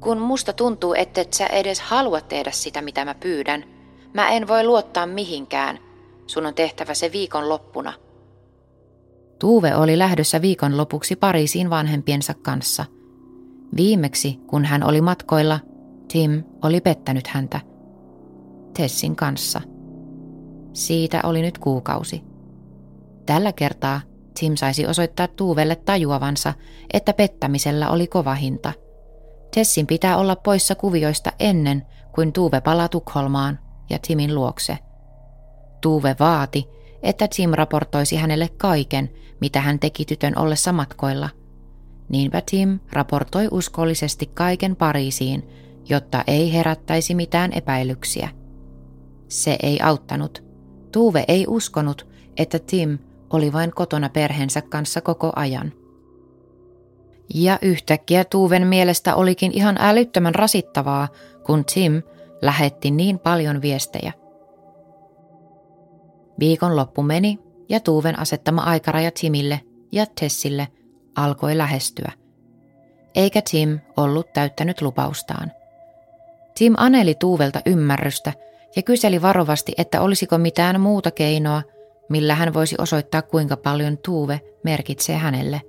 Kun 0.00 0.18
musta 0.18 0.52
tuntuu, 0.52 0.94
että 0.94 1.20
et 1.20 1.32
sä 1.32 1.46
edes 1.46 1.80
halua 1.80 2.20
tehdä 2.20 2.50
sitä, 2.50 2.82
mitä 2.82 3.04
mä 3.04 3.14
pyydän, 3.14 3.64
mä 4.14 4.30
en 4.30 4.48
voi 4.48 4.64
luottaa 4.64 5.06
mihinkään. 5.06 5.78
Sun 6.26 6.46
on 6.46 6.54
tehtävä 6.54 6.94
se 6.94 7.12
viikon 7.12 7.48
loppuna. 7.48 7.92
Tuuve 9.38 9.76
oli 9.76 9.98
lähdössä 9.98 10.42
viikon 10.42 10.76
lopuksi 10.76 11.16
Pariisiin 11.16 11.70
vanhempiensa 11.70 12.34
kanssa. 12.34 12.84
Viimeksi, 13.76 14.40
kun 14.46 14.64
hän 14.64 14.82
oli 14.82 15.00
matkoilla, 15.00 15.60
Tim 16.12 16.42
oli 16.62 16.80
pettänyt 16.80 17.26
häntä. 17.26 17.60
Tessin 18.74 19.16
kanssa. 19.16 19.60
Siitä 20.72 21.20
oli 21.24 21.42
nyt 21.42 21.58
kuukausi. 21.58 22.22
Tällä 23.26 23.52
kertaa 23.52 24.00
Tim 24.40 24.56
saisi 24.56 24.86
osoittaa 24.86 25.28
Tuuvelle 25.28 25.76
tajuavansa, 25.76 26.54
että 26.92 27.12
pettämisellä 27.12 27.90
oli 27.90 28.06
kova 28.06 28.34
hinta– 28.34 28.72
Tessin 29.54 29.86
pitää 29.86 30.16
olla 30.16 30.36
poissa 30.36 30.74
kuvioista 30.74 31.32
ennen 31.40 31.82
kuin 32.14 32.32
Tuve 32.32 32.60
palaa 32.60 32.88
Tukholmaan 32.88 33.58
ja 33.90 33.98
Timin 34.06 34.34
luokse. 34.34 34.78
Tuve 35.80 36.16
vaati, 36.20 36.68
että 37.02 37.28
Tim 37.36 37.50
raportoisi 37.50 38.16
hänelle 38.16 38.48
kaiken, 38.56 39.10
mitä 39.40 39.60
hän 39.60 39.78
teki 39.78 40.04
tytön 40.04 40.38
ollessa 40.38 40.72
matkoilla. 40.72 41.28
Niinpä 42.08 42.42
Tim 42.50 42.78
raportoi 42.92 43.48
uskollisesti 43.50 44.26
kaiken 44.26 44.76
Pariisiin, 44.76 45.48
jotta 45.88 46.24
ei 46.26 46.52
herättäisi 46.52 47.14
mitään 47.14 47.52
epäilyksiä. 47.52 48.28
Se 49.32 49.56
ei 49.62 49.80
auttanut. 49.80 50.44
Tuve 50.92 51.24
ei 51.28 51.44
uskonut, 51.48 52.06
että 52.36 52.58
Tim 52.58 52.98
oli 53.30 53.52
vain 53.52 53.70
kotona 53.70 54.08
perheensä 54.08 54.62
kanssa 54.62 55.00
koko 55.00 55.32
ajan. 55.36 55.72
Ja 57.34 57.58
yhtäkkiä 57.62 58.24
Tuuven 58.24 58.66
mielestä 58.66 59.14
olikin 59.14 59.52
ihan 59.52 59.76
älyttömän 59.80 60.34
rasittavaa, 60.34 61.08
kun 61.46 61.64
Tim 61.74 62.02
lähetti 62.42 62.90
niin 62.90 63.18
paljon 63.18 63.62
viestejä. 63.62 64.12
Viikon 66.38 66.76
loppu 66.76 67.02
meni 67.02 67.38
ja 67.68 67.80
Tuuven 67.80 68.18
asettama 68.18 68.62
aikaraja 68.62 69.10
Timille 69.20 69.60
ja 69.92 70.06
Tessille 70.20 70.68
alkoi 71.14 71.58
lähestyä. 71.58 72.12
Eikä 73.14 73.42
Tim 73.50 73.78
ollut 73.96 74.32
täyttänyt 74.32 74.82
lupaustaan. 74.82 75.52
Tim 76.58 76.74
aneli 76.76 77.14
Tuuvelta 77.14 77.60
ymmärrystä 77.66 78.32
ja 78.76 78.82
kyseli 78.82 79.22
varovasti, 79.22 79.72
että 79.78 80.00
olisiko 80.00 80.38
mitään 80.38 80.80
muuta 80.80 81.10
keinoa, 81.10 81.62
millä 82.08 82.34
hän 82.34 82.54
voisi 82.54 82.76
osoittaa 82.78 83.22
kuinka 83.22 83.56
paljon 83.56 83.98
Tuuve 83.98 84.40
merkitsee 84.64 85.16
hänelle. 85.16 85.60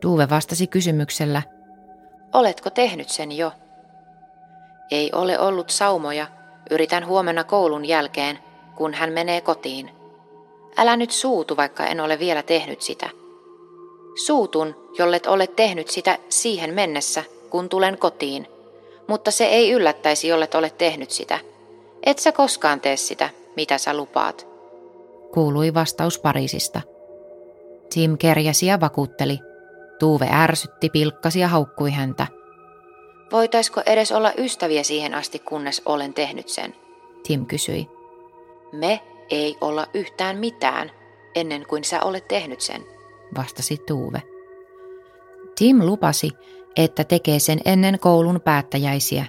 Tuuve 0.00 0.30
vastasi 0.30 0.66
kysymyksellä, 0.66 1.42
Oletko 2.32 2.70
tehnyt 2.70 3.08
sen 3.08 3.32
jo? 3.32 3.52
Ei 4.90 5.10
ole 5.12 5.38
ollut 5.38 5.70
saumoja, 5.70 6.26
yritän 6.70 7.06
huomenna 7.06 7.44
koulun 7.44 7.84
jälkeen, 7.84 8.38
kun 8.76 8.94
hän 8.94 9.12
menee 9.12 9.40
kotiin. 9.40 9.90
Älä 10.76 10.96
nyt 10.96 11.10
suutu, 11.10 11.56
vaikka 11.56 11.86
en 11.86 12.00
ole 12.00 12.18
vielä 12.18 12.42
tehnyt 12.42 12.82
sitä. 12.82 13.10
Suutun, 14.26 14.90
jollet 14.98 15.26
ole 15.26 15.46
tehnyt 15.46 15.88
sitä 15.88 16.18
siihen 16.28 16.74
mennessä, 16.74 17.24
kun 17.50 17.68
tulen 17.68 17.98
kotiin. 17.98 18.46
Mutta 19.06 19.30
se 19.30 19.44
ei 19.44 19.70
yllättäisi, 19.70 20.28
jollet 20.28 20.54
ole 20.54 20.70
tehnyt 20.70 21.10
sitä. 21.10 21.38
Et 22.06 22.18
sä 22.18 22.32
koskaan 22.32 22.80
tee 22.80 22.96
sitä, 22.96 23.30
mitä 23.56 23.78
sä 23.78 23.96
lupaat. 23.96 24.46
Kuului 25.34 25.74
vastaus 25.74 26.18
Pariisista. 26.18 26.80
Tim 27.94 28.18
kerjäsi 28.18 28.66
ja 28.66 28.80
vakuutteli. 28.80 29.38
Tuuve 29.98 30.28
ärsytti, 30.32 30.90
pilkkasi 30.90 31.40
ja 31.40 31.48
haukkui 31.48 31.90
häntä. 31.90 32.26
Voitaisko 33.32 33.82
edes 33.86 34.12
olla 34.12 34.32
ystäviä 34.38 34.82
siihen 34.82 35.14
asti, 35.14 35.38
kunnes 35.38 35.82
olen 35.86 36.14
tehnyt 36.14 36.48
sen? 36.48 36.74
Tim 37.26 37.46
kysyi. 37.46 37.88
Me 38.72 39.00
ei 39.30 39.56
olla 39.60 39.86
yhtään 39.94 40.38
mitään 40.38 40.90
ennen 41.34 41.66
kuin 41.68 41.84
sä 41.84 42.02
olet 42.02 42.28
tehnyt 42.28 42.60
sen, 42.60 42.84
vastasi 43.36 43.76
Tuuve. 43.86 44.22
Tim 45.58 45.80
lupasi, 45.80 46.30
että 46.76 47.04
tekee 47.04 47.38
sen 47.38 47.60
ennen 47.64 47.98
koulun 47.98 48.40
päättäjäisiä. 48.40 49.24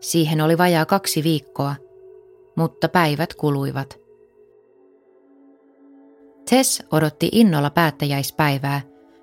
Siihen 0.00 0.40
oli 0.40 0.58
vajaa 0.58 0.86
kaksi 0.86 1.24
viikkoa, 1.24 1.74
mutta 2.60 2.88
päivät 2.88 3.34
kuluivat. 3.34 3.98
Tess 6.50 6.82
odotti 6.92 7.28
innolla 7.32 7.70
päättäjäispäivää. 7.70 8.80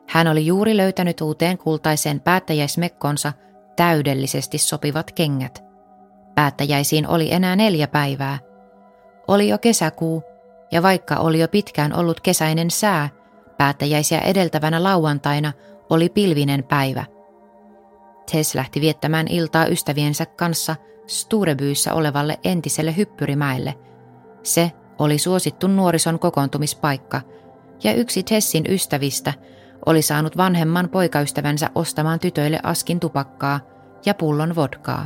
Hän 0.08 0.28
oli 0.28 0.46
juuri 0.46 0.78
löytänyt 0.78 1.22
uuteen 1.22 1.58
kultaiseen 1.58 2.20
päättäjäismekkonsa 2.20 3.34
täydellisesti 3.76 4.58
sopivat 4.58 5.12
kengät. 5.12 5.64
Päättäjäisiin 6.36 7.08
oli 7.08 7.34
enää 7.34 7.56
neljä 7.56 7.88
päivää. 7.88 8.40
Oli 9.28 9.50
jo 9.50 9.58
kesäkuu, 9.58 10.24
ja 10.72 10.84
vaikka 10.84 11.16
oli 11.16 11.40
jo 11.40 11.48
pitkään 11.48 11.94
ollut 11.94 12.22
kesäinen 12.22 12.72
sää, 12.72 13.10
päättäjäisiä 13.58 14.20
edeltävänä 14.20 14.84
lauantaina 14.84 15.54
oli 15.90 16.10
pilvinen 16.10 16.64
päivä. 16.64 17.06
Tess 18.32 18.56
lähti 18.56 18.82
viettämään 18.82 19.28
iltaa 19.28 19.66
ystäviensä 19.66 20.26
kanssa 20.26 20.76
Sturebyyssä 21.08 21.94
olevalle 21.94 22.40
entiselle 22.44 22.98
hyppyrimäelle. 22.98 23.76
Se 24.44 24.72
oli 25.00 25.18
suosittu 25.18 25.68
nuorison 25.68 26.20
kokoontumispaikka, 26.20 27.22
ja 27.84 27.94
yksi 27.94 28.24
Tessin 28.24 28.64
ystävistä 28.70 29.34
oli 29.86 30.02
saanut 30.02 30.38
vanhemman 30.38 30.90
poikaystävänsä 30.90 31.70
ostamaan 31.76 32.20
tytöille 32.20 32.60
askin 32.64 33.00
tupakkaa 33.00 33.60
ja 34.06 34.14
pullon 34.14 34.56
vodkaa. 34.56 35.06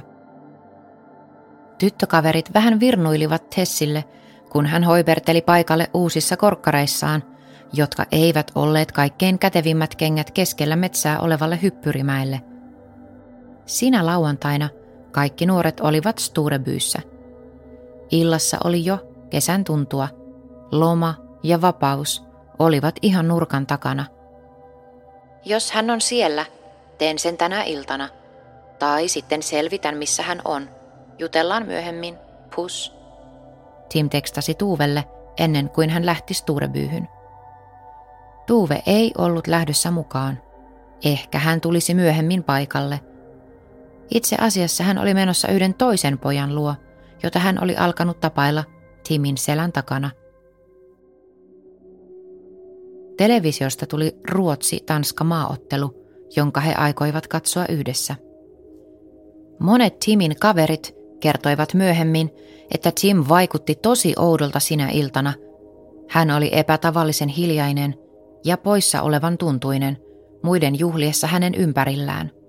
Tyttökaverit 1.78 2.54
vähän 2.54 2.80
virnuilivat 2.80 3.50
Tessille, 3.50 4.04
kun 4.50 4.66
hän 4.66 4.84
hoiberteli 4.84 5.42
paikalle 5.42 5.90
uusissa 5.94 6.38
korkkareissaan, 6.38 7.24
jotka 7.74 8.06
eivät 8.12 8.52
olleet 8.56 8.92
kaikkein 8.92 9.40
kätevimmät 9.40 9.96
kengät 9.96 10.32
keskellä 10.32 10.76
metsää 10.76 11.20
olevalle 11.20 11.60
hyppyrimäelle. 11.62 12.42
Sinä 13.72 14.06
lauantaina 14.06 14.70
kaikki 15.12 15.46
nuoret 15.46 15.80
olivat 15.80 16.20
Sturebyyssä. 16.20 17.00
Illassa 18.12 18.58
oli 18.64 18.86
jo 18.86 18.98
kesän 19.30 19.64
tuntua. 19.64 20.08
Loma 20.72 21.16
ja 21.44 21.62
vapaus 21.62 22.24
olivat 22.60 22.96
ihan 23.02 23.28
nurkan 23.28 23.68
takana. 23.68 24.06
Jos 25.46 25.72
hän 25.72 25.90
on 25.90 26.02
siellä, 26.02 26.46
teen 26.98 27.20
sen 27.20 27.38
tänä 27.38 27.64
iltana. 27.64 28.10
Tai 28.80 29.08
sitten 29.08 29.44
selvitän, 29.44 29.98
missä 29.98 30.24
hän 30.24 30.42
on. 30.46 30.70
Jutellaan 31.20 31.66
myöhemmin. 31.66 32.18
Pus. 32.56 32.94
Tim 33.90 34.10
tekstasi 34.10 34.54
Tuuvelle 34.54 35.04
ennen 35.38 35.70
kuin 35.70 35.90
hän 35.90 36.06
lähti 36.06 36.34
Sturebyyhyn. 36.34 37.08
Tuuve 38.48 38.84
ei 38.86 39.12
ollut 39.18 39.48
lähdössä 39.48 39.92
mukaan. 39.92 40.42
Ehkä 41.06 41.40
hän 41.40 41.62
tulisi 41.62 41.94
myöhemmin 41.94 42.44
paikalle. 42.44 43.11
Itse 44.12 44.36
asiassa 44.40 44.84
hän 44.84 44.98
oli 44.98 45.14
menossa 45.14 45.48
yhden 45.48 45.74
toisen 45.74 46.18
pojan 46.18 46.56
luo, 46.56 46.76
jota 47.24 47.40
hän 47.40 47.64
oli 47.64 47.76
alkanut 47.76 48.20
tapailla 48.20 48.64
Timin 49.08 49.38
selän 49.38 49.72
takana. 49.72 50.12
Televisiosta 53.18 53.86
tuli 53.86 54.16
Ruotsi-Tanska-maaottelu, 54.32 55.94
jonka 56.36 56.60
he 56.60 56.74
aikoivat 56.74 57.28
katsoa 57.28 57.66
yhdessä. 57.70 58.16
Monet 59.60 60.00
Timin 60.00 60.36
kaverit 60.40 60.96
kertoivat 61.20 61.74
myöhemmin, 61.74 62.32
että 62.74 62.92
Tim 63.02 63.24
vaikutti 63.30 63.76
tosi 63.76 64.14
oudolta 64.18 64.60
sinä 64.60 64.90
iltana. 64.90 65.34
Hän 66.10 66.32
oli 66.32 66.50
epätavallisen 66.54 67.30
hiljainen 67.30 67.96
ja 68.46 68.58
poissa 68.58 69.02
olevan 69.02 69.38
tuntuinen, 69.38 69.98
muiden 70.44 70.80
juhliessa 70.80 71.28
hänen 71.28 71.56
ympärillään. 71.56 72.41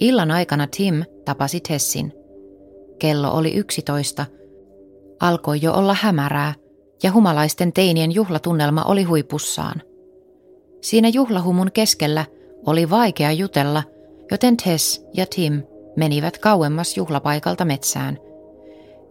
Illan 0.00 0.30
aikana 0.30 0.66
Tim 0.76 1.04
tapasi 1.24 1.60
Tessin. 1.60 2.12
Kello 2.98 3.30
oli 3.30 3.54
yksitoista 3.54 4.26
Alkoi 5.20 5.58
jo 5.62 5.72
olla 5.72 5.96
hämärää 6.00 6.54
ja 7.02 7.12
humalaisten 7.12 7.72
teinien 7.72 8.12
juhlatunnelma 8.12 8.82
oli 8.82 9.02
huipussaan. 9.02 9.82
Siinä 10.80 11.08
juhlahumun 11.08 11.72
keskellä 11.72 12.24
oli 12.66 12.90
vaikea 12.90 13.32
jutella, 13.32 13.82
joten 14.30 14.56
Tess 14.56 15.04
ja 15.14 15.26
Tim 15.34 15.62
menivät 15.96 16.38
kauemmas 16.38 16.96
juhlapaikalta 16.96 17.64
metsään. 17.64 18.18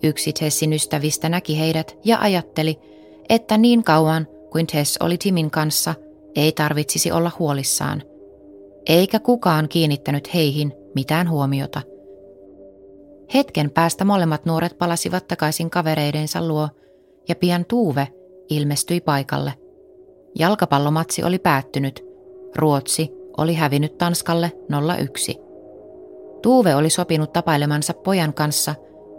Yksi 0.04 0.34
Tessin 0.34 0.74
ystävistä 0.74 1.30
näki 1.30 1.60
heidät 1.60 1.98
ja 2.06 2.18
ajatteli, 2.20 2.80
että 3.30 3.58
niin 3.58 3.84
kauan 3.84 4.28
kuin 4.52 4.68
Tess 4.68 4.98
oli 5.00 5.18
Timin 5.18 5.52
kanssa, 5.52 5.96
ei 6.36 6.52
tarvitsisi 6.52 7.12
olla 7.12 7.32
huolissaan. 7.40 8.04
Eikä 8.88 9.20
kukaan 9.20 9.70
kiinnittänyt 9.70 10.34
heihin 10.34 10.74
mitään 10.96 11.30
huomiota– 11.30 11.82
Hetken 13.34 13.70
päästä 13.70 14.06
molemmat 14.06 14.46
nuoret 14.46 14.78
palasivat 14.78 15.28
takaisin 15.28 15.70
kavereidensa 15.70 16.48
luo 16.48 16.70
ja 17.30 17.36
pian 17.36 17.66
Tuuve 17.66 18.08
ilmestyi 18.50 19.02
paikalle. 19.02 19.54
Jalkapallomatsi 20.40 21.24
oli 21.24 21.40
päättynyt. 21.40 22.06
Ruotsi 22.56 23.12
oli 23.38 23.54
hävinnyt 23.54 23.98
Tanskalle 23.98 24.52
0-1. 25.34 25.40
Tuuve 26.42 26.76
oli 26.76 26.90
sopinut 26.90 27.34
tapailemansa 27.34 27.94
pojan 27.94 28.34
kanssa, 28.34 28.76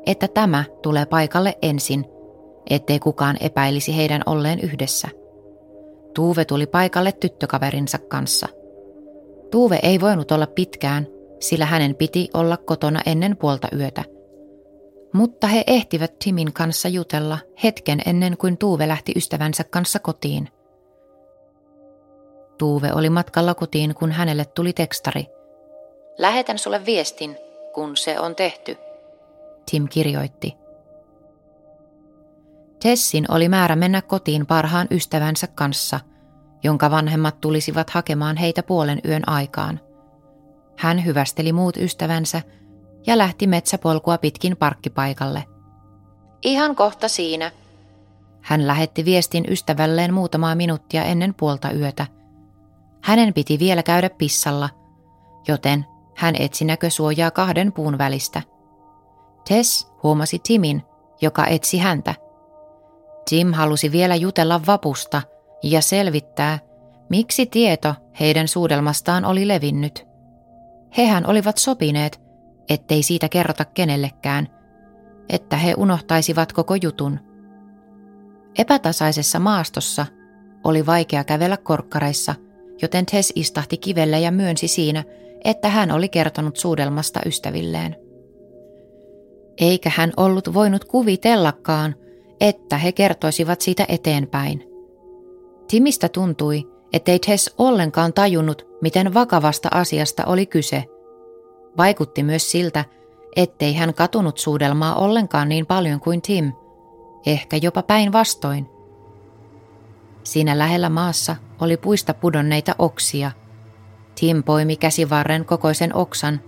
että 0.07 0.29
tämä 0.29 0.65
tulee 0.83 1.07
paikalle 1.07 1.59
ensin, 1.63 2.05
ettei 2.71 2.99
kukaan 2.99 3.37
epäilisi 3.41 3.97
heidän 3.97 4.23
olleen 4.27 4.61
yhdessä. 4.61 5.09
Tuuve 6.15 6.45
tuli 6.45 6.67
paikalle 6.67 7.13
tyttökaverinsa 7.13 7.99
kanssa. 7.99 8.49
Tuuve 9.51 9.79
ei 9.83 10.01
voinut 10.01 10.33
olla 10.33 10.47
pitkään, 10.47 11.07
sillä 11.41 11.67
hänen 11.67 11.95
piti 11.95 12.29
olla 12.35 12.57
kotona 12.57 13.01
ennen 13.07 13.37
puolta 13.37 13.69
yötä. 13.77 14.05
Mutta 15.13 15.47
he 15.47 15.65
ehtivät 15.67 16.19
Timin 16.19 16.53
kanssa 16.53 16.89
jutella 16.89 17.39
hetken 17.65 18.01
ennen 18.07 18.37
kuin 18.37 18.59
Tuuve 18.59 18.89
lähti 18.89 19.13
ystävänsä 19.17 19.65
kanssa 19.65 19.99
kotiin. 19.99 20.49
Tuuve 22.59 22.93
oli 22.93 23.11
matkalla 23.11 23.55
kotiin, 23.55 23.95
kun 23.95 24.13
hänelle 24.13 24.45
tuli 24.45 24.73
tekstari. 24.73 25.27
Lähetän 26.19 26.59
sulle 26.59 26.87
viestin, 26.87 27.37
kun 27.75 27.97
se 27.97 28.21
on 28.21 28.35
tehty, 28.35 28.77
Tim 29.71 29.89
kirjoitti. 29.89 30.55
Tessin 32.83 33.25
oli 33.31 33.49
määrä 33.49 33.77
mennä 33.77 34.03
kotiin 34.03 34.47
parhaan 34.47 34.87
ystävänsä 34.91 35.47
kanssa, 35.47 36.01
jonka 36.65 36.91
vanhemmat 36.91 37.41
tulisivat 37.41 37.91
hakemaan 37.91 38.37
heitä 38.37 38.63
puolen 38.63 39.01
yön 39.05 39.29
aikaan. 39.29 39.81
Hän 40.79 41.05
hyvästeli 41.05 41.53
muut 41.53 41.77
ystävänsä 41.77 42.43
ja 43.07 43.19
lähti 43.19 43.47
metsäpolkua 43.47 44.19
pitkin 44.19 44.57
parkkipaikalle. 44.57 45.45
Ihan 46.43 46.77
kohta 46.77 47.09
siinä. 47.09 47.51
Hän 48.43 48.67
lähetti 48.67 49.05
viestin 49.05 49.45
ystävälleen 49.49 50.15
muutamaa 50.15 50.55
minuuttia 50.55 51.05
ennen 51.05 51.35
puolta 51.35 51.73
yötä. 51.73 52.07
Hänen 53.03 53.35
piti 53.35 53.59
vielä 53.59 53.83
käydä 53.83 54.11
pissalla, 54.11 54.69
joten 55.49 55.87
hän 56.17 56.35
etsi 56.39 56.65
näkösuojaa 56.65 57.31
kahden 57.31 57.73
puun 57.73 57.99
välistä. 57.99 58.43
Tess 59.49 59.93
huomasi 60.03 60.39
Timin, 60.39 60.83
joka 61.21 61.47
etsi 61.47 61.79
häntä. 61.79 62.15
Tim 63.29 63.53
halusi 63.53 63.93
vielä 63.93 64.15
jutella 64.15 64.61
vapusta 64.67 65.23
ja 65.65 65.83
selvittää, 65.83 66.59
miksi 67.09 67.47
tieto 67.47 67.95
heidän 68.21 68.49
suudelmastaan 68.49 69.25
oli 69.25 69.49
levinnyt. 69.49 70.07
Hehän 70.97 71.27
olivat 71.27 71.59
sopineet, 71.59 72.21
ettei 72.69 73.03
siitä 73.03 73.29
kerrota 73.29 73.65
kenellekään, 73.65 74.49
että 75.29 75.57
he 75.57 75.75
unohtaisivat 75.77 76.53
koko 76.53 76.75
jutun. 76.83 77.21
Epätasaisessa 78.59 79.39
maastossa 79.39 80.07
oli 80.65 80.87
vaikea 80.87 81.25
kävellä 81.25 81.57
korkkareissa, 81.57 82.35
joten 82.83 83.07
Tess 83.07 83.33
istahti 83.35 83.77
kivelle 83.77 84.21
ja 84.21 84.31
myönsi 84.31 84.69
siinä, 84.69 85.05
että 85.45 85.69
hän 85.69 85.91
oli 85.91 86.09
kertonut 86.09 86.57
suudelmasta 86.57 87.21
ystävilleen. 87.27 87.97
Eikä 89.59 89.91
hän 89.97 90.13
ollut 90.17 90.55
voinut 90.55 90.85
kuvitellakaan, 90.85 91.95
että 92.41 92.79
he 92.79 92.93
kertoisivat 92.93 93.61
siitä 93.61 93.85
eteenpäin. 93.89 94.74
Timistä 95.69 96.09
tuntui, 96.09 96.71
ettei 96.93 97.19
Tess 97.19 97.55
ollenkaan 97.59 98.13
tajunnut, 98.13 98.67
miten 98.81 99.15
vakavasta 99.15 99.69
asiasta 99.73 100.25
oli 100.27 100.47
kyse. 100.47 100.85
Vaikutti 101.77 102.23
myös 102.23 102.51
siltä, 102.51 102.85
ettei 103.37 103.75
hän 103.75 103.95
katunut 103.95 104.39
suudelmaa 104.39 104.95
ollenkaan 104.95 105.49
niin 105.49 105.67
paljon 105.67 106.01
kuin 106.01 106.23
Tim, 106.23 106.53
ehkä 107.27 107.57
jopa 107.63 107.83
päinvastoin. 107.83 108.67
Siinä 110.25 110.59
lähellä 110.59 110.89
maassa 110.89 111.37
oli 111.61 111.77
puista 111.77 112.15
pudonneita 112.15 112.75
oksia. 112.79 113.31
Tim 114.21 114.43
poimi 114.43 114.77
käsivarren 114.77 115.45
kokoisen 115.45 115.97
oksan 115.97 116.41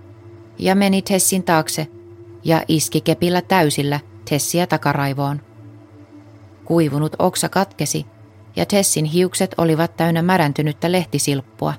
ja 0.58 0.74
meni 0.74 1.02
Tessin 1.02 1.42
taakse 1.42 1.86
ja 2.44 2.62
iski 2.68 3.00
kepillä 3.00 3.42
täysillä 3.42 4.00
Tessiä 4.28 4.66
takaraivoon. 4.66 5.40
Kuivunut 6.64 7.16
oksa 7.18 7.48
katkesi 7.48 8.06
ja 8.56 8.66
Tessin 8.66 9.04
hiukset 9.04 9.54
olivat 9.58 9.96
täynnä 9.96 10.22
märäntynyttä 10.22 10.92
lehtisilppua. 10.92 11.74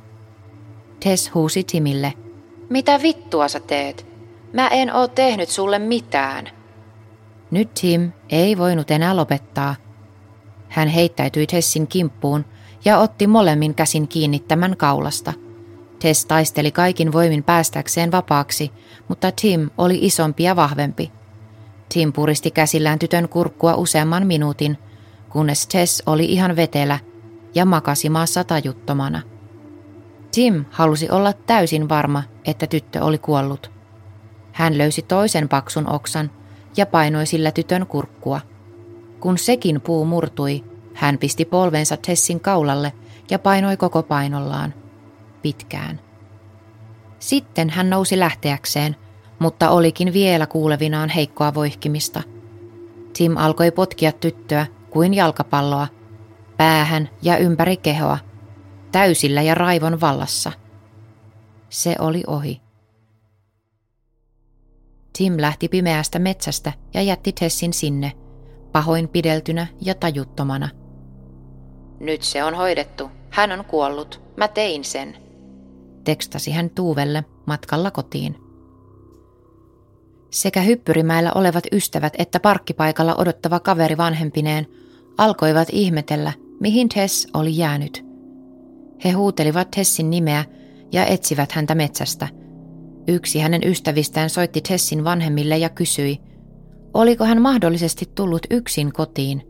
Tess 1.00 1.34
huusi 1.34 1.64
Timille. 1.64 2.14
Mitä 2.70 3.02
vittua 3.02 3.48
sä 3.48 3.60
teet? 3.60 4.06
Mä 4.54 4.68
en 4.68 4.94
oo 4.94 5.08
tehnyt 5.08 5.50
sulle 5.50 5.80
mitään. 5.80 6.50
Nyt 7.52 7.74
Tim 7.82 8.12
ei 8.30 8.58
voinut 8.58 8.92
enää 8.92 9.16
lopettaa. 9.16 9.76
Hän 10.70 10.88
heittäytyi 10.88 11.48
Tessin 11.48 11.88
kimppuun 11.88 12.46
ja 12.86 12.98
otti 12.98 13.28
molemmin 13.28 13.76
käsin 13.76 14.08
kiinni 14.08 14.40
tämän 14.40 14.78
kaulasta. 14.78 15.34
Tess 16.00 16.26
taisteli 16.26 16.72
kaikin 16.72 17.14
voimin 17.14 17.44
päästäkseen 17.44 18.12
vapaaksi, 18.12 18.72
mutta 19.08 19.32
Tim 19.42 19.70
oli 19.78 20.00
isompi 20.02 20.44
ja 20.44 20.56
vahvempi. 20.56 21.12
Tim 21.94 22.14
puristi 22.14 22.52
käsillään 22.52 23.00
tytön 23.00 23.30
kurkkua 23.30 23.76
useamman 23.76 24.28
minuutin, 24.28 24.78
kunnes 25.30 25.68
Tess 25.68 26.04
oli 26.06 26.26
ihan 26.26 26.56
vetelä 26.56 27.00
ja 27.56 27.66
makasi 27.66 28.10
maassa 28.10 28.44
tajuttomana. 28.44 29.22
Tim 30.32 30.66
halusi 30.70 31.10
olla 31.10 31.34
täysin 31.34 31.90
varma, 31.90 32.24
että 32.46 32.68
tyttö 32.68 33.04
oli 33.04 33.18
kuollut. 33.18 33.72
Hän 34.52 34.78
löysi 34.78 35.02
toisen 35.02 35.50
paksun 35.50 35.90
oksan 35.90 36.32
ja 36.78 36.86
painoi 36.86 37.26
sillä 37.26 37.52
tytön 37.52 37.88
kurkkua. 37.88 38.42
Kun 39.20 39.38
sekin 39.38 39.82
puu 39.82 40.06
murtui, 40.06 40.64
hän 40.94 41.18
pisti 41.18 41.46
polvensa 41.46 41.98
Tessin 41.98 42.40
kaulalle 42.40 42.94
ja 43.30 43.40
painoi 43.40 43.78
koko 43.78 44.04
painollaan. 44.04 44.74
Pitkään. 45.42 46.00
Sitten 47.20 47.70
hän 47.70 47.90
nousi 47.90 48.20
lähteäkseen, 48.20 48.96
mutta 49.40 49.70
olikin 49.70 50.14
vielä 50.14 50.48
kuulevinaan 50.48 51.10
heikkoa 51.10 51.54
voihkimista. 51.54 52.24
Tim 53.18 53.38
alkoi 53.38 53.72
potkia 53.72 54.12
tyttöä 54.12 54.66
kuin 54.90 55.14
jalkapalloa, 55.14 55.88
päähän 56.58 57.10
ja 57.22 57.38
ympäri 57.38 57.78
kehoa, 57.78 58.18
täysillä 58.92 59.42
ja 59.42 59.56
raivon 59.56 60.02
vallassa. 60.02 60.52
Se 61.70 61.96
oli 62.00 62.24
ohi. 62.28 62.62
Tim 65.18 65.34
lähti 65.38 65.68
pimeästä 65.68 66.20
metsästä 66.20 66.74
ja 66.94 67.02
jätti 67.02 67.34
Tessin 67.40 67.74
sinne, 67.74 68.12
pahoin 68.72 69.10
pideltynä 69.10 69.68
ja 69.82 69.96
tajuttomana. 69.96 70.70
Nyt 72.00 72.22
se 72.22 72.44
on 72.44 72.56
hoidettu. 72.56 73.12
Hän 73.30 73.52
on 73.52 73.66
kuollut. 73.66 74.22
Mä 74.38 74.48
tein 74.48 74.84
sen. 74.84 75.18
Tekstasi 76.04 76.52
hän 76.52 76.70
Tuuvelle 76.70 77.24
matkalla 77.46 77.92
kotiin. 77.92 78.47
Sekä 80.38 80.62
hyppyrimäellä 80.62 81.32
olevat 81.36 81.64
ystävät 81.72 82.14
että 82.18 82.40
parkkipaikalla 82.40 83.16
odottava 83.16 83.60
kaveri 83.60 83.98
vanhempineen 83.98 84.68
alkoivat 85.18 85.68
ihmetellä, 85.72 86.34
mihin 86.60 86.90
Tess 86.90 87.28
oli 87.34 87.58
jäänyt. 87.58 88.06
He 89.04 89.12
huutelivat 89.12 89.72
Tessin 89.72 90.10
nimeä 90.10 90.46
ja 90.92 91.06
etsivät 91.06 91.52
häntä 91.52 91.76
metsästä. 91.76 92.28
Yksi 93.08 93.40
hänen 93.40 93.62
ystävistään 93.64 94.30
soitti 94.30 94.62
Tessin 94.62 95.04
vanhemmille 95.04 95.58
ja 95.58 95.70
kysyi, 95.70 96.18
oliko 96.94 97.26
hän 97.26 97.42
mahdollisesti 97.42 98.06
tullut 98.16 98.48
yksin 98.50 98.94
kotiin. 98.94 99.42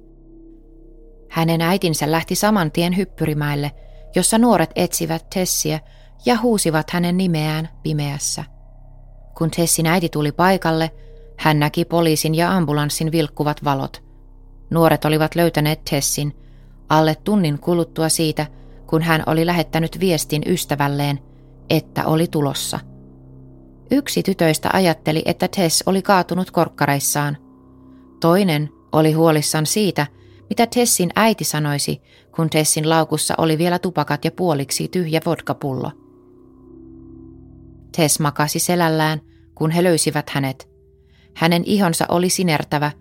Hänen 1.29 1.61
äitinsä 1.61 2.11
lähti 2.11 2.35
saman 2.35 2.71
tien 2.71 2.97
hyppyrimäelle, 2.97 3.71
jossa 4.15 4.37
nuoret 4.37 4.71
etsivät 4.75 5.29
Tessiä 5.33 5.79
ja 6.25 6.37
huusivat 6.41 6.89
hänen 6.89 7.17
nimeään 7.17 7.69
pimeässä. 7.83 8.56
Kun 9.37 9.51
Tessin 9.51 9.85
äiti 9.85 10.09
tuli 10.09 10.31
paikalle, 10.31 10.91
hän 11.37 11.59
näki 11.59 11.85
poliisin 11.85 12.35
ja 12.35 12.51
ambulanssin 12.51 13.11
vilkkuvat 13.11 13.63
valot. 13.63 14.03
Nuoret 14.69 15.05
olivat 15.05 15.35
löytäneet 15.35 15.81
Tessin 15.89 16.35
alle 16.89 17.15
tunnin 17.23 17.59
kuluttua 17.59 18.09
siitä, 18.09 18.47
kun 18.87 19.01
hän 19.01 19.23
oli 19.25 19.45
lähettänyt 19.45 19.99
viestin 19.99 20.41
ystävälleen, 20.45 21.19
että 21.69 22.05
oli 22.05 22.27
tulossa. 22.27 22.79
Yksi 23.91 24.23
tytöistä 24.23 24.69
ajatteli, 24.73 25.21
että 25.25 25.47
Tess 25.47 25.83
oli 25.85 26.01
kaatunut 26.01 26.51
korkkareissaan. 26.51 27.37
Toinen 28.19 28.69
oli 28.91 29.11
huolissaan 29.11 29.65
siitä, 29.65 30.07
mitä 30.49 30.67
Tessin 30.67 31.09
äiti 31.15 31.43
sanoisi, 31.43 32.01
kun 32.35 32.49
Tessin 32.49 32.89
laukussa 32.89 33.33
oli 33.37 33.57
vielä 33.57 33.79
tupakat 33.79 34.25
ja 34.25 34.31
puoliksi 34.31 34.87
tyhjä 34.87 35.21
vodkapullo. 35.25 35.91
Tess 37.97 38.19
makasi 38.19 38.59
selällään, 38.59 39.21
kun 39.57 39.71
he 39.71 39.83
löysivät 39.83 40.29
hänet. 40.29 40.69
Hänen 41.35 41.63
ihonsa 41.65 42.05
oli 42.09 42.29
sinertävä 42.29 42.91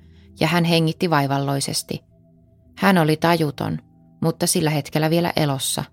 ja 0.40 0.46
hän 0.46 0.64
hengitti 0.64 1.10
vaivalloisesti. 1.10 2.00
Hän 2.76 2.98
oli 2.98 3.16
tajuton, 3.16 3.78
mutta 4.20 4.46
sillä 4.46 4.70
hetkellä 4.70 5.10
vielä 5.10 5.32
elossa. 5.36 5.84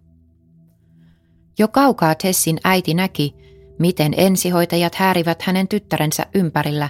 Jo 1.60 1.68
kaukaa 1.68 2.16
Tessin 2.16 2.60
äiti 2.64 2.94
näki, 2.94 3.36
miten 3.80 4.14
ensihoitajat 4.18 4.96
häärivät 4.96 5.42
hänen 5.42 5.68
tyttärensä 5.68 6.26
ympärillä 6.36 6.90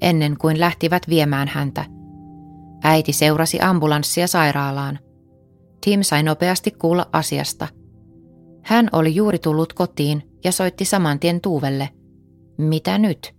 ennen 0.00 0.38
kuin 0.38 0.60
lähtivät 0.60 1.08
viemään 1.08 1.48
häntä. 1.48 1.84
Äiti 2.82 3.12
seurasi 3.12 3.60
ambulanssia 3.60 4.26
sairaalaan. 4.26 4.98
Tim 5.84 6.02
sai 6.02 6.22
nopeasti 6.22 6.70
kuulla 6.70 7.06
asiasta. 7.12 7.68
Hän 8.62 8.88
oli 8.92 9.14
juuri 9.14 9.38
tullut 9.38 9.72
kotiin 9.72 10.30
ja 10.44 10.52
soitti 10.52 10.84
saman 10.84 11.18
tien 11.18 11.40
Tuuvelle. 11.40 11.88
Mitä 12.58 12.98
nyt? 12.98 13.34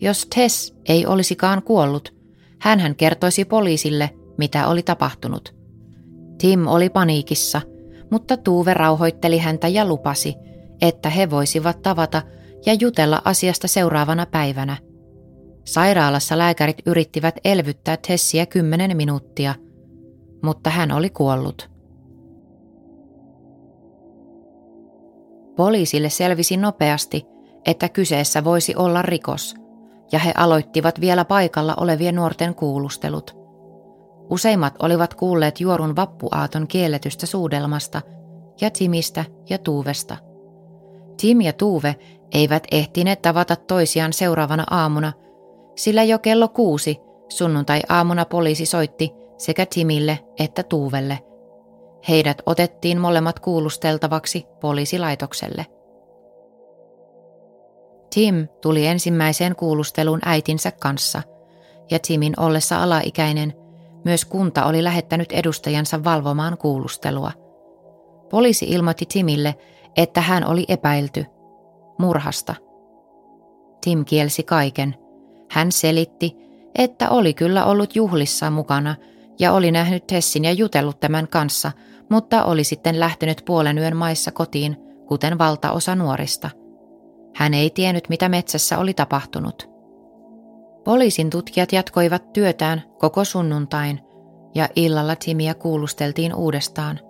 Jos 0.00 0.26
Tess 0.34 0.74
ei 0.88 1.06
olisikaan 1.06 1.62
kuollut, 1.62 2.14
hän 2.58 2.96
kertoisi 2.96 3.44
poliisille, 3.44 4.10
mitä 4.38 4.68
oli 4.68 4.82
tapahtunut. 4.82 5.54
Tim 6.38 6.66
oli 6.66 6.90
paniikissa, 6.90 7.60
mutta 8.10 8.36
Tuuve 8.36 8.74
rauhoitteli 8.74 9.38
häntä 9.38 9.68
ja 9.68 9.84
lupasi, 9.84 10.34
että 10.82 11.10
he 11.10 11.30
voisivat 11.30 11.82
tavata 11.82 12.22
ja 12.66 12.74
jutella 12.74 13.22
asiasta 13.24 13.68
seuraavana 13.68 14.26
päivänä. 14.26 14.76
Sairaalassa 15.64 16.38
lääkärit 16.38 16.78
yrittivät 16.86 17.34
elvyttää 17.44 17.96
Tessiä 18.08 18.46
kymmenen 18.46 18.96
minuuttia, 18.96 19.54
mutta 20.42 20.70
hän 20.70 20.92
oli 20.92 21.10
kuollut. 21.10 21.70
Poliisille 25.56 26.10
selvisi 26.10 26.56
nopeasti, 26.56 27.26
että 27.66 27.88
kyseessä 27.88 28.44
voisi 28.44 28.76
olla 28.76 29.02
rikos, 29.02 29.54
ja 30.12 30.18
he 30.18 30.32
aloittivat 30.36 31.00
vielä 31.00 31.24
paikalla 31.24 31.74
olevien 31.80 32.14
nuorten 32.14 32.54
kuulustelut. 32.54 33.36
Useimmat 34.30 34.74
olivat 34.82 35.14
kuulleet 35.14 35.60
juorun 35.60 35.96
vappuaaton 35.96 36.66
kielletystä 36.66 37.26
suudelmasta 37.26 38.02
ja 38.60 38.70
Timistä 38.70 39.24
ja 39.50 39.58
Tuuvesta. 39.58 40.16
Tim 41.20 41.40
ja 41.40 41.52
Tuuve 41.52 41.96
eivät 42.32 42.62
ehtineet 42.70 43.22
tavata 43.22 43.56
toisiaan 43.56 44.12
seuraavana 44.12 44.64
aamuna, 44.70 45.12
sillä 45.76 46.04
jo 46.04 46.18
kello 46.18 46.48
kuusi 46.48 47.00
sunnuntai-aamuna 47.28 48.24
poliisi 48.24 48.66
soitti 48.66 49.12
sekä 49.38 49.66
Timille 49.66 50.18
että 50.38 50.62
Tuuvelle. 50.62 51.18
Heidät 52.08 52.42
otettiin 52.46 53.00
molemmat 53.00 53.40
kuulusteltavaksi 53.40 54.46
poliisilaitokselle. 54.60 55.66
Tim 58.16 58.48
tuli 58.62 58.86
ensimmäiseen 58.86 59.56
kuulusteluun 59.56 60.20
äitinsä 60.24 60.70
kanssa, 60.70 61.22
ja 61.90 61.98
Timin 61.98 62.32
ollessa 62.36 62.82
alaikäinen 62.82 63.54
myös 64.04 64.24
kunta 64.24 64.64
oli 64.64 64.84
lähettänyt 64.84 65.32
edustajansa 65.32 66.04
valvomaan 66.04 66.58
kuulustelua. 66.58 67.32
Poliisi 68.30 68.66
ilmoitti 68.68 69.06
Timille, 69.06 69.54
että 69.96 70.20
hän 70.20 70.46
oli 70.46 70.64
epäilty 70.68 71.24
murhasta. 71.98 72.54
Tim 73.84 74.04
kielsi 74.04 74.42
kaiken. 74.42 74.94
Hän 75.50 75.72
selitti, 75.72 76.36
että 76.74 77.10
oli 77.10 77.34
kyllä 77.34 77.64
ollut 77.64 77.96
juhlissa 77.96 78.50
mukana 78.50 78.96
ja 79.38 79.52
oli 79.52 79.70
nähnyt 79.70 80.06
Tessin 80.06 80.44
ja 80.44 80.52
jutellut 80.52 81.00
tämän 81.00 81.28
kanssa, 81.28 81.72
mutta 82.10 82.44
oli 82.44 82.64
sitten 82.64 83.00
lähtenyt 83.00 83.42
puolen 83.46 83.78
yön 83.78 83.96
maissa 83.96 84.30
kotiin, 84.32 84.76
kuten 85.06 85.38
valtaosa 85.38 85.94
nuorista– 85.94 86.50
hän 87.36 87.54
ei 87.54 87.70
tiennyt, 87.70 88.08
mitä 88.08 88.28
metsässä 88.28 88.78
oli 88.78 88.94
tapahtunut. 88.94 89.70
Poliisin 90.84 91.30
tutkijat 91.30 91.72
jatkoivat 91.72 92.32
työtään 92.32 92.82
koko 92.98 93.24
sunnuntain 93.24 94.00
ja 94.54 94.68
illalla 94.76 95.16
Timiä 95.16 95.54
kuulusteltiin 95.54 96.34
uudestaan. 96.34 97.00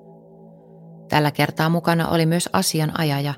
Tällä 1.08 1.30
kertaa 1.30 1.68
mukana 1.68 2.08
oli 2.08 2.26
myös 2.26 2.48
asianajaja. 2.52 3.34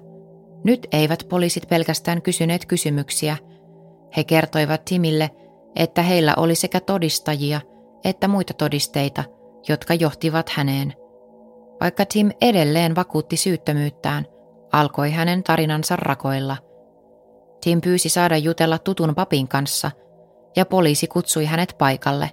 Nyt 0.64 0.86
eivät 0.92 1.26
poliisit 1.28 1.68
pelkästään 1.68 2.22
kysyneet 2.22 2.66
kysymyksiä. 2.66 3.36
He 4.16 4.24
kertoivat 4.24 4.84
Timille, 4.84 5.30
että 5.76 6.02
heillä 6.02 6.34
oli 6.36 6.54
sekä 6.54 6.80
todistajia 6.80 7.60
että 8.04 8.28
muita 8.28 8.54
todisteita, 8.54 9.24
jotka 9.68 9.94
johtivat 9.94 10.48
häneen. 10.48 10.94
Vaikka 11.80 12.04
Tim 12.06 12.30
edelleen 12.40 12.96
vakuutti 12.96 13.36
syyttömyyttään, 13.36 14.26
alkoi 14.72 15.10
hänen 15.10 15.42
tarinansa 15.42 15.96
rakoilla– 15.96 16.56
Tim 17.60 17.80
pyysi 17.80 18.08
saada 18.08 18.36
jutella 18.36 18.78
tutun 18.78 19.14
papin 19.14 19.48
kanssa 19.48 19.90
ja 20.56 20.66
poliisi 20.66 21.06
kutsui 21.06 21.44
hänet 21.44 21.74
paikalle. 21.78 22.30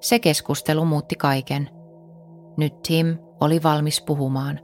Se 0.00 0.18
keskustelu 0.18 0.84
muutti 0.84 1.16
kaiken. 1.16 1.70
Nyt 2.56 2.82
Tim 2.82 3.18
oli 3.40 3.62
valmis 3.62 4.02
puhumaan. 4.02 4.60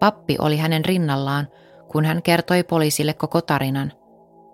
Pappi 0.00 0.36
oli 0.38 0.56
hänen 0.56 0.84
rinnallaan, 0.84 1.48
kun 1.92 2.04
hän 2.04 2.22
kertoi 2.22 2.62
poliisille 2.62 3.14
koko 3.14 3.40
tarinan. 3.40 3.92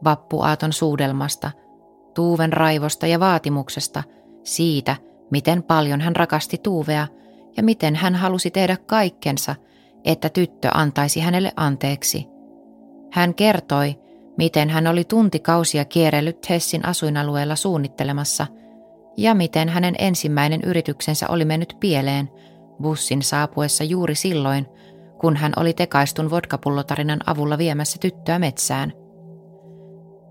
Vappuaaton 0.05 0.73
suudelmasta, 0.73 1.51
Tuuven 2.15 2.53
raivosta 2.53 3.07
ja 3.07 3.21
vaatimuksesta, 3.21 4.03
siitä, 4.45 4.97
miten 5.31 5.63
paljon 5.63 6.01
hän 6.01 6.17
rakasti 6.17 6.59
Tuuvea 6.63 7.07
ja 7.57 7.63
miten 7.63 7.95
hän 7.95 8.15
halusi 8.15 8.51
tehdä 8.51 8.77
kaikkensa, 8.77 9.55
että 10.05 10.29
tyttö 10.29 10.71
antaisi 10.75 11.21
hänelle 11.21 11.53
anteeksi. 11.57 12.27
Hän 13.13 13.35
kertoi, 13.35 13.99
miten 14.39 14.71
hän 14.71 14.87
oli 14.87 15.05
tuntikausia 15.05 15.85
kierrellyt 15.85 16.51
Hessin 16.51 16.87
asuinalueella 16.87 17.57
suunnittelemassa 17.57 18.47
ja 19.17 19.35
miten 19.35 19.69
hänen 19.69 19.95
ensimmäinen 19.99 20.61
yrityksensä 20.63 21.27
oli 21.29 21.45
mennyt 21.45 21.77
pieleen 21.81 22.31
bussin 22.83 23.23
saapuessa 23.23 23.85
juuri 23.85 24.15
silloin, 24.15 24.67
kun 25.21 25.37
hän 25.37 25.53
oli 25.57 25.73
tekaistun 25.73 26.31
vodkapullotarinan 26.31 27.21
avulla 27.27 27.59
viemässä 27.59 27.99
tyttöä 28.01 28.39
metsään. 28.39 28.93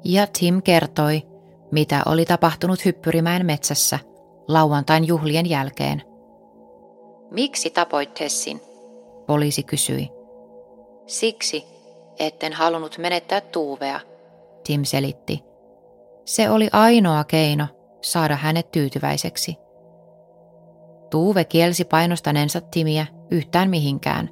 Ja 0.03 0.27
Tim 0.39 0.61
kertoi, 0.61 1.21
mitä 1.71 2.01
oli 2.05 2.25
tapahtunut 2.25 2.85
Hyppyrimäen 2.85 3.45
metsässä 3.45 3.99
lauantain 4.47 5.07
juhlien 5.07 5.49
jälkeen. 5.49 6.01
Miksi 7.31 7.69
tapoit 7.69 8.13
Tessin? 8.13 8.61
Poliisi 9.27 9.63
kysyi. 9.63 10.09
Siksi, 11.07 11.63
etten 12.19 12.53
halunnut 12.53 12.97
menettää 12.97 13.41
Tuuvea, 13.41 13.99
Tim 14.63 14.84
selitti. 14.84 15.43
Se 16.25 16.49
oli 16.49 16.69
ainoa 16.73 17.23
keino 17.23 17.67
saada 18.01 18.36
hänet 18.36 18.71
tyytyväiseksi. 18.71 19.56
Tuuve 21.10 21.45
kielsi 21.45 21.86
painostaneensa 21.86 22.62
Timiä 22.62 23.06
yhtään 23.32 23.69
mihinkään. 23.69 24.30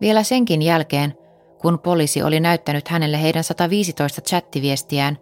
Vielä 0.00 0.22
senkin 0.22 0.62
jälkeen, 0.62 1.14
kun 1.62 1.78
poliisi 1.78 2.22
oli 2.22 2.40
näyttänyt 2.40 2.88
hänelle 2.88 3.22
heidän 3.22 3.44
115 3.44 4.20
chattiviestiään, 4.20 5.18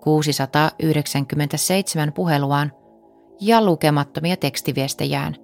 697 0.00 2.12
puheluaan 2.12 2.72
ja 3.40 3.64
lukemattomia 3.64 4.36
tekstiviestejään. 4.36 5.36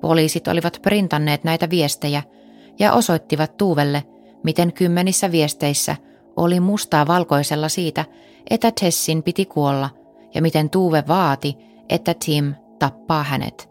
Poliisit 0.00 0.48
olivat 0.48 0.78
printanneet 0.82 1.44
näitä 1.44 1.70
viestejä 1.70 2.22
ja 2.78 2.92
osoittivat 2.92 3.56
Tuuvelle– 3.56 4.04
miten 4.44 4.72
kymmenissä 4.72 5.32
viesteissä 5.32 5.96
oli 6.36 6.60
mustaa 6.60 7.06
valkoisella 7.06 7.68
siitä, 7.68 8.04
että 8.50 8.72
Tessin 8.80 9.22
piti 9.22 9.46
kuolla 9.46 9.90
ja 10.34 10.42
miten 10.42 10.70
Tuuve 10.70 11.04
vaati, 11.08 11.56
että 11.88 12.14
Tim 12.24 12.54
tappaa 12.78 13.22
hänet. 13.22 13.70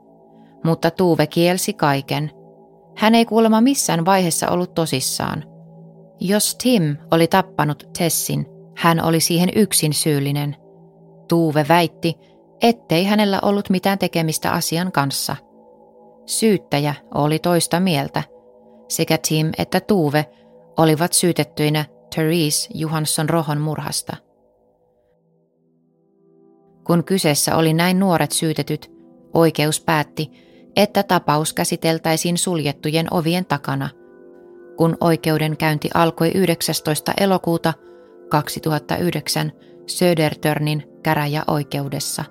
Mutta 0.64 0.92
Tuuve 0.92 1.28
kielsi 1.28 1.74
kaiken. 1.74 2.32
Hän 2.96 3.16
ei 3.16 3.26
kuulemma 3.26 3.62
missään 3.62 4.06
vaiheessa 4.06 4.50
ollut 4.50 4.74
tosissaan. 4.74 5.44
Jos 6.20 6.56
Tim 6.56 6.98
oli 7.12 7.28
tappanut 7.28 7.90
Tessin, 7.98 8.46
hän 8.76 9.04
oli 9.04 9.20
siihen 9.20 9.50
yksin 9.56 9.94
syyllinen. 9.94 10.56
Tuuve 11.28 11.66
väitti, 11.70 12.18
ettei 12.62 13.06
hänellä 13.06 13.40
ollut 13.42 13.70
mitään 13.70 14.00
tekemistä 14.00 14.52
asian 14.52 14.92
kanssa. 14.92 15.36
Syyttäjä 16.26 16.94
oli 17.14 17.40
toista 17.40 17.80
mieltä. 17.80 18.24
Sekä 18.88 19.18
Tim 19.28 19.52
että 19.58 19.80
Tuuve 19.80 20.26
olivat 20.78 21.14
syytettyinä 21.14 21.86
Therese 22.16 22.70
Johansson 22.74 23.30
Rohon 23.30 23.62
murhasta. 23.62 24.18
Kun 26.84 27.04
kyseessä 27.04 27.56
oli 27.56 27.74
näin 27.74 28.00
nuoret 28.00 28.32
syytetyt, 28.32 28.92
oikeus 29.34 29.82
päätti, 29.82 30.32
että 30.76 31.04
tapaus 31.04 31.54
käsiteltäisiin 31.54 32.38
suljettujen 32.38 33.08
ovien 33.12 33.46
takana, 33.46 33.90
kun 34.78 34.98
oikeudenkäynti 35.02 35.90
alkoi 35.94 36.32
19. 36.36 37.14
elokuuta 37.20 37.74
2009 38.30 39.52
Södertörnin 39.88 40.84
käräjäoikeudessa. 41.04 42.24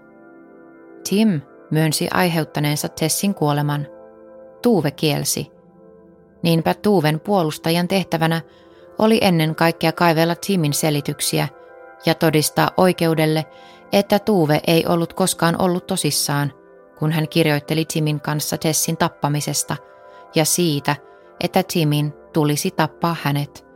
Tim 1.09 1.41
myönsi 1.71 2.09
aiheuttaneensa 2.15 2.89
Tessin 2.89 3.35
kuoleman. 3.35 3.87
Tuuve 4.63 4.91
kielsi– 4.91 5.51
Niinpä 6.47 6.75
Tuuven 6.75 7.21
puolustajan 7.21 7.89
tehtävänä 7.89 8.41
oli 8.99 9.19
ennen 9.23 9.55
kaikkea 9.55 9.93
kaivella 9.93 10.35
Timin 10.35 10.73
selityksiä 10.73 11.49
ja 12.07 12.15
todistaa 12.15 12.71
oikeudelle, 12.77 13.47
että 13.93 14.19
Tuuve 14.19 14.61
ei 14.67 14.87
ollut 14.87 15.13
koskaan 15.13 15.63
ollut 15.63 15.87
tosissaan, 15.87 16.53
kun 16.99 17.13
hän 17.13 17.29
kirjoitteli 17.29 17.85
Timin 17.85 18.21
kanssa 18.21 18.59
Tessin 18.59 18.97
tappamisesta 18.97 19.77
ja 20.35 20.45
siitä, 20.45 20.97
että 21.41 21.63
Timin 21.63 22.13
tulisi 22.33 22.71
tappaa 22.71 23.17
hänet. 23.23 23.67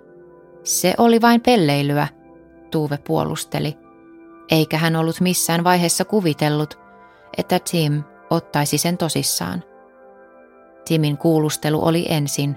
Se 0.64 0.94
oli 0.98 1.20
vain 1.20 1.40
pelleilyä, 1.40 2.08
Tuuve 2.70 2.98
puolusteli, 2.98 3.78
eikä 4.50 4.78
hän 4.78 4.96
ollut 4.96 5.20
missään 5.20 5.64
vaiheessa 5.64 6.04
kuvitellut, 6.04 6.78
että 7.36 7.58
Tim 7.70 8.02
ottaisi 8.30 8.78
sen 8.78 8.98
tosissaan. 8.98 9.69
Timin 10.90 11.18
kuulustelu 11.18 11.86
oli 11.86 12.06
ensin. 12.08 12.56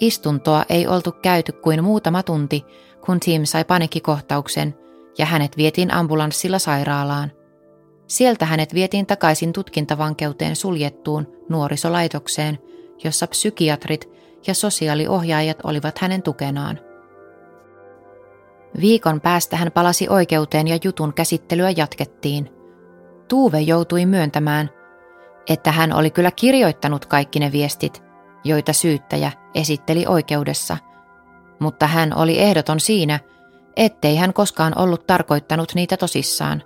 Istuntoa 0.00 0.64
ei 0.68 0.86
oltu 0.86 1.12
käyty 1.12 1.52
kuin 1.52 1.84
muutama 1.84 2.22
tunti, 2.22 2.64
kun 3.06 3.20
Tim 3.20 3.44
sai 3.44 3.64
panikkikohtauksen 3.64 4.74
ja 5.18 5.26
hänet 5.26 5.56
vietiin 5.56 5.94
ambulanssilla 5.94 6.58
sairaalaan. 6.58 7.32
Sieltä 8.06 8.46
hänet 8.46 8.74
vietiin 8.74 9.06
takaisin 9.06 9.52
tutkintavankeuteen 9.52 10.56
suljettuun 10.56 11.26
nuorisolaitokseen, 11.48 12.58
jossa 13.04 13.26
psykiatrit 13.26 14.10
ja 14.46 14.54
sosiaaliohjaajat 14.54 15.58
olivat 15.64 15.98
hänen 15.98 16.22
tukenaan. 16.22 16.80
Viikon 18.80 19.20
päästä 19.20 19.56
hän 19.56 19.72
palasi 19.72 20.08
oikeuteen 20.08 20.68
ja 20.68 20.78
jutun 20.84 21.14
käsittelyä 21.14 21.70
jatkettiin. 21.76 22.50
Tuuve 23.28 23.60
joutui 23.60 24.06
myöntämään, 24.06 24.70
että 25.48 25.72
hän 25.72 25.92
oli 25.92 26.10
kyllä 26.10 26.30
kirjoittanut 26.30 27.06
kaikki 27.06 27.38
ne 27.40 27.52
viestit, 27.52 28.02
joita 28.44 28.72
syyttäjä 28.72 29.32
esitteli 29.54 30.04
oikeudessa, 30.08 30.76
mutta 31.58 31.86
hän 31.86 32.16
oli 32.16 32.38
ehdoton 32.38 32.80
siinä, 32.80 33.20
ettei 33.76 34.16
hän 34.16 34.32
koskaan 34.32 34.78
ollut 34.78 35.06
tarkoittanut 35.06 35.72
niitä 35.74 35.96
tosissaan. 35.96 36.62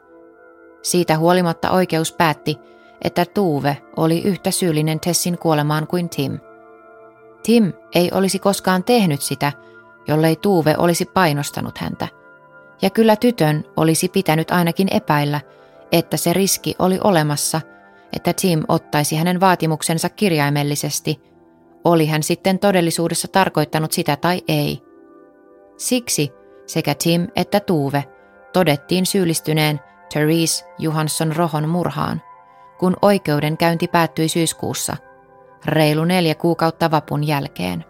Siitä 0.82 1.18
huolimatta 1.18 1.70
oikeus 1.70 2.12
päätti, 2.12 2.58
että 3.04 3.24
Tuve 3.24 3.76
oli 3.96 4.22
yhtä 4.22 4.50
syyllinen 4.50 5.00
Tessin 5.00 5.38
kuolemaan 5.38 5.86
kuin 5.86 6.08
Tim. 6.08 6.38
Tim 7.42 7.72
ei 7.94 8.10
olisi 8.14 8.38
koskaan 8.38 8.84
tehnyt 8.84 9.22
sitä, 9.22 9.52
jollei 10.08 10.36
Tuve 10.36 10.74
olisi 10.78 11.04
painostanut 11.04 11.78
häntä. 11.78 12.08
Ja 12.82 12.90
kyllä 12.90 13.16
tytön 13.16 13.64
olisi 13.76 14.08
pitänyt 14.08 14.50
ainakin 14.50 14.88
epäillä, 14.90 15.40
että 15.92 16.16
se 16.16 16.32
riski 16.32 16.74
oli 16.78 16.98
olemassa, 17.04 17.60
että 18.16 18.32
Tim 18.32 18.62
ottaisi 18.68 19.16
hänen 19.16 19.40
vaatimuksensa 19.40 20.08
kirjaimellisesti, 20.08 21.20
oli 21.84 22.06
hän 22.06 22.22
sitten 22.22 22.58
todellisuudessa 22.58 23.28
tarkoittanut 23.28 23.92
sitä 23.92 24.16
tai 24.16 24.42
ei. 24.48 24.82
Siksi 25.76 26.32
sekä 26.66 26.94
Tim 26.94 27.28
että 27.36 27.60
Tuve 27.60 28.04
todettiin 28.52 29.06
syyllistyneen 29.06 29.80
Therese 30.12 30.64
Johansson 30.78 31.36
Rohon 31.36 31.68
murhaan, 31.68 32.22
kun 32.78 32.96
oikeudenkäynti 33.02 33.88
päättyi 33.88 34.28
syyskuussa, 34.28 34.96
reilu 35.66 36.04
neljä 36.04 36.34
kuukautta 36.34 36.90
vapun 36.90 37.26
jälkeen. 37.26 37.84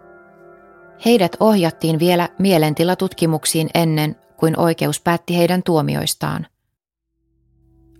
Heidät 1.05 1.37
ohjattiin 1.39 1.99
vielä 1.99 2.29
mielentilatutkimuksiin 2.39 3.69
ennen 3.73 4.15
kuin 4.37 4.59
oikeus 4.59 5.01
päätti 5.01 5.37
heidän 5.37 5.63
tuomioistaan. 5.63 6.47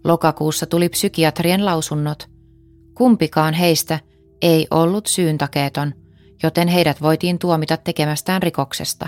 Lokakuussa 0.03 0.65
tuli 0.65 0.89
psykiatrien 0.89 1.65
lausunnot. 1.65 2.29
Kumpikaan 2.93 3.53
heistä 3.53 3.99
ei 4.41 4.67
ollut 4.71 5.07
syyntakeeton, 5.07 5.93
joten 6.43 6.67
heidät 6.67 7.01
voitiin 7.01 7.39
tuomita 7.39 7.77
tekemästään 7.77 8.43
rikoksesta. 8.43 9.07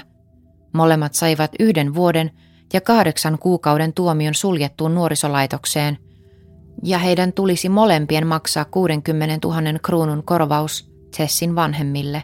Molemmat 0.74 1.14
saivat 1.14 1.52
yhden 1.60 1.96
vuoden 1.96 2.32
ja 2.74 2.82
kahdeksan 2.82 3.38
kuukauden 3.40 3.94
tuomion 3.94 4.34
suljettuun 4.34 4.96
nuorisolaitokseen, 4.96 5.98
ja 6.84 6.98
heidän 6.98 7.34
tulisi 7.34 7.70
molempien 7.70 8.28
maksaa 8.28 8.66
60 8.66 9.48
000 9.48 9.80
kruunun 9.84 10.24
korvaus 10.24 10.94
Tessin 11.18 11.56
vanhemmille. 11.56 12.24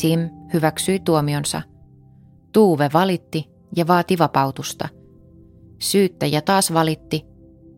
Tim 0.00 0.30
hyväksyi 0.52 1.00
tuomionsa. 1.00 1.62
Tuuve 2.52 2.90
valitti 2.92 3.50
ja 3.76 3.86
vaati 3.86 4.18
vapautusta. 4.18 4.88
Syyttäjä 5.78 6.40
taas 6.40 6.74
valitti 6.74 7.29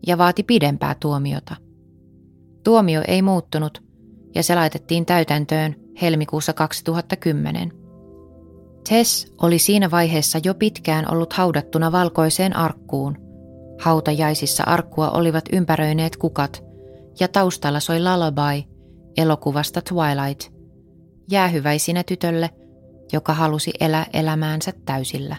ja 0.07 0.17
vaati 0.17 0.43
pidempää 0.43 0.95
tuomiota. 0.99 1.55
Tuomio 2.63 3.01
ei 3.07 3.21
muuttunut 3.21 3.83
ja 4.35 4.43
se 4.43 4.55
laitettiin 4.55 5.05
täytäntöön 5.05 5.75
helmikuussa 6.01 6.53
2010. 6.53 7.71
Tess 8.89 9.33
oli 9.41 9.59
siinä 9.59 9.91
vaiheessa 9.91 10.39
jo 10.43 10.53
pitkään 10.53 11.11
ollut 11.11 11.33
haudattuna 11.33 11.91
valkoiseen 11.91 12.55
arkkuun. 12.55 13.17
Hautajaisissa 13.81 14.63
arkkua 14.63 15.09
olivat 15.09 15.45
ympäröineet 15.53 16.17
kukat 16.17 16.63
ja 17.19 17.27
taustalla 17.27 17.79
soi 17.79 17.99
Lullaby 17.99 18.73
elokuvasta 19.17 19.81
Twilight, 19.81 20.53
jäähyväisinä 21.31 22.03
tytölle, 22.03 22.49
joka 23.13 23.33
halusi 23.33 23.71
elää 23.79 24.05
elämäänsä 24.13 24.73
täysillä. 24.85 25.35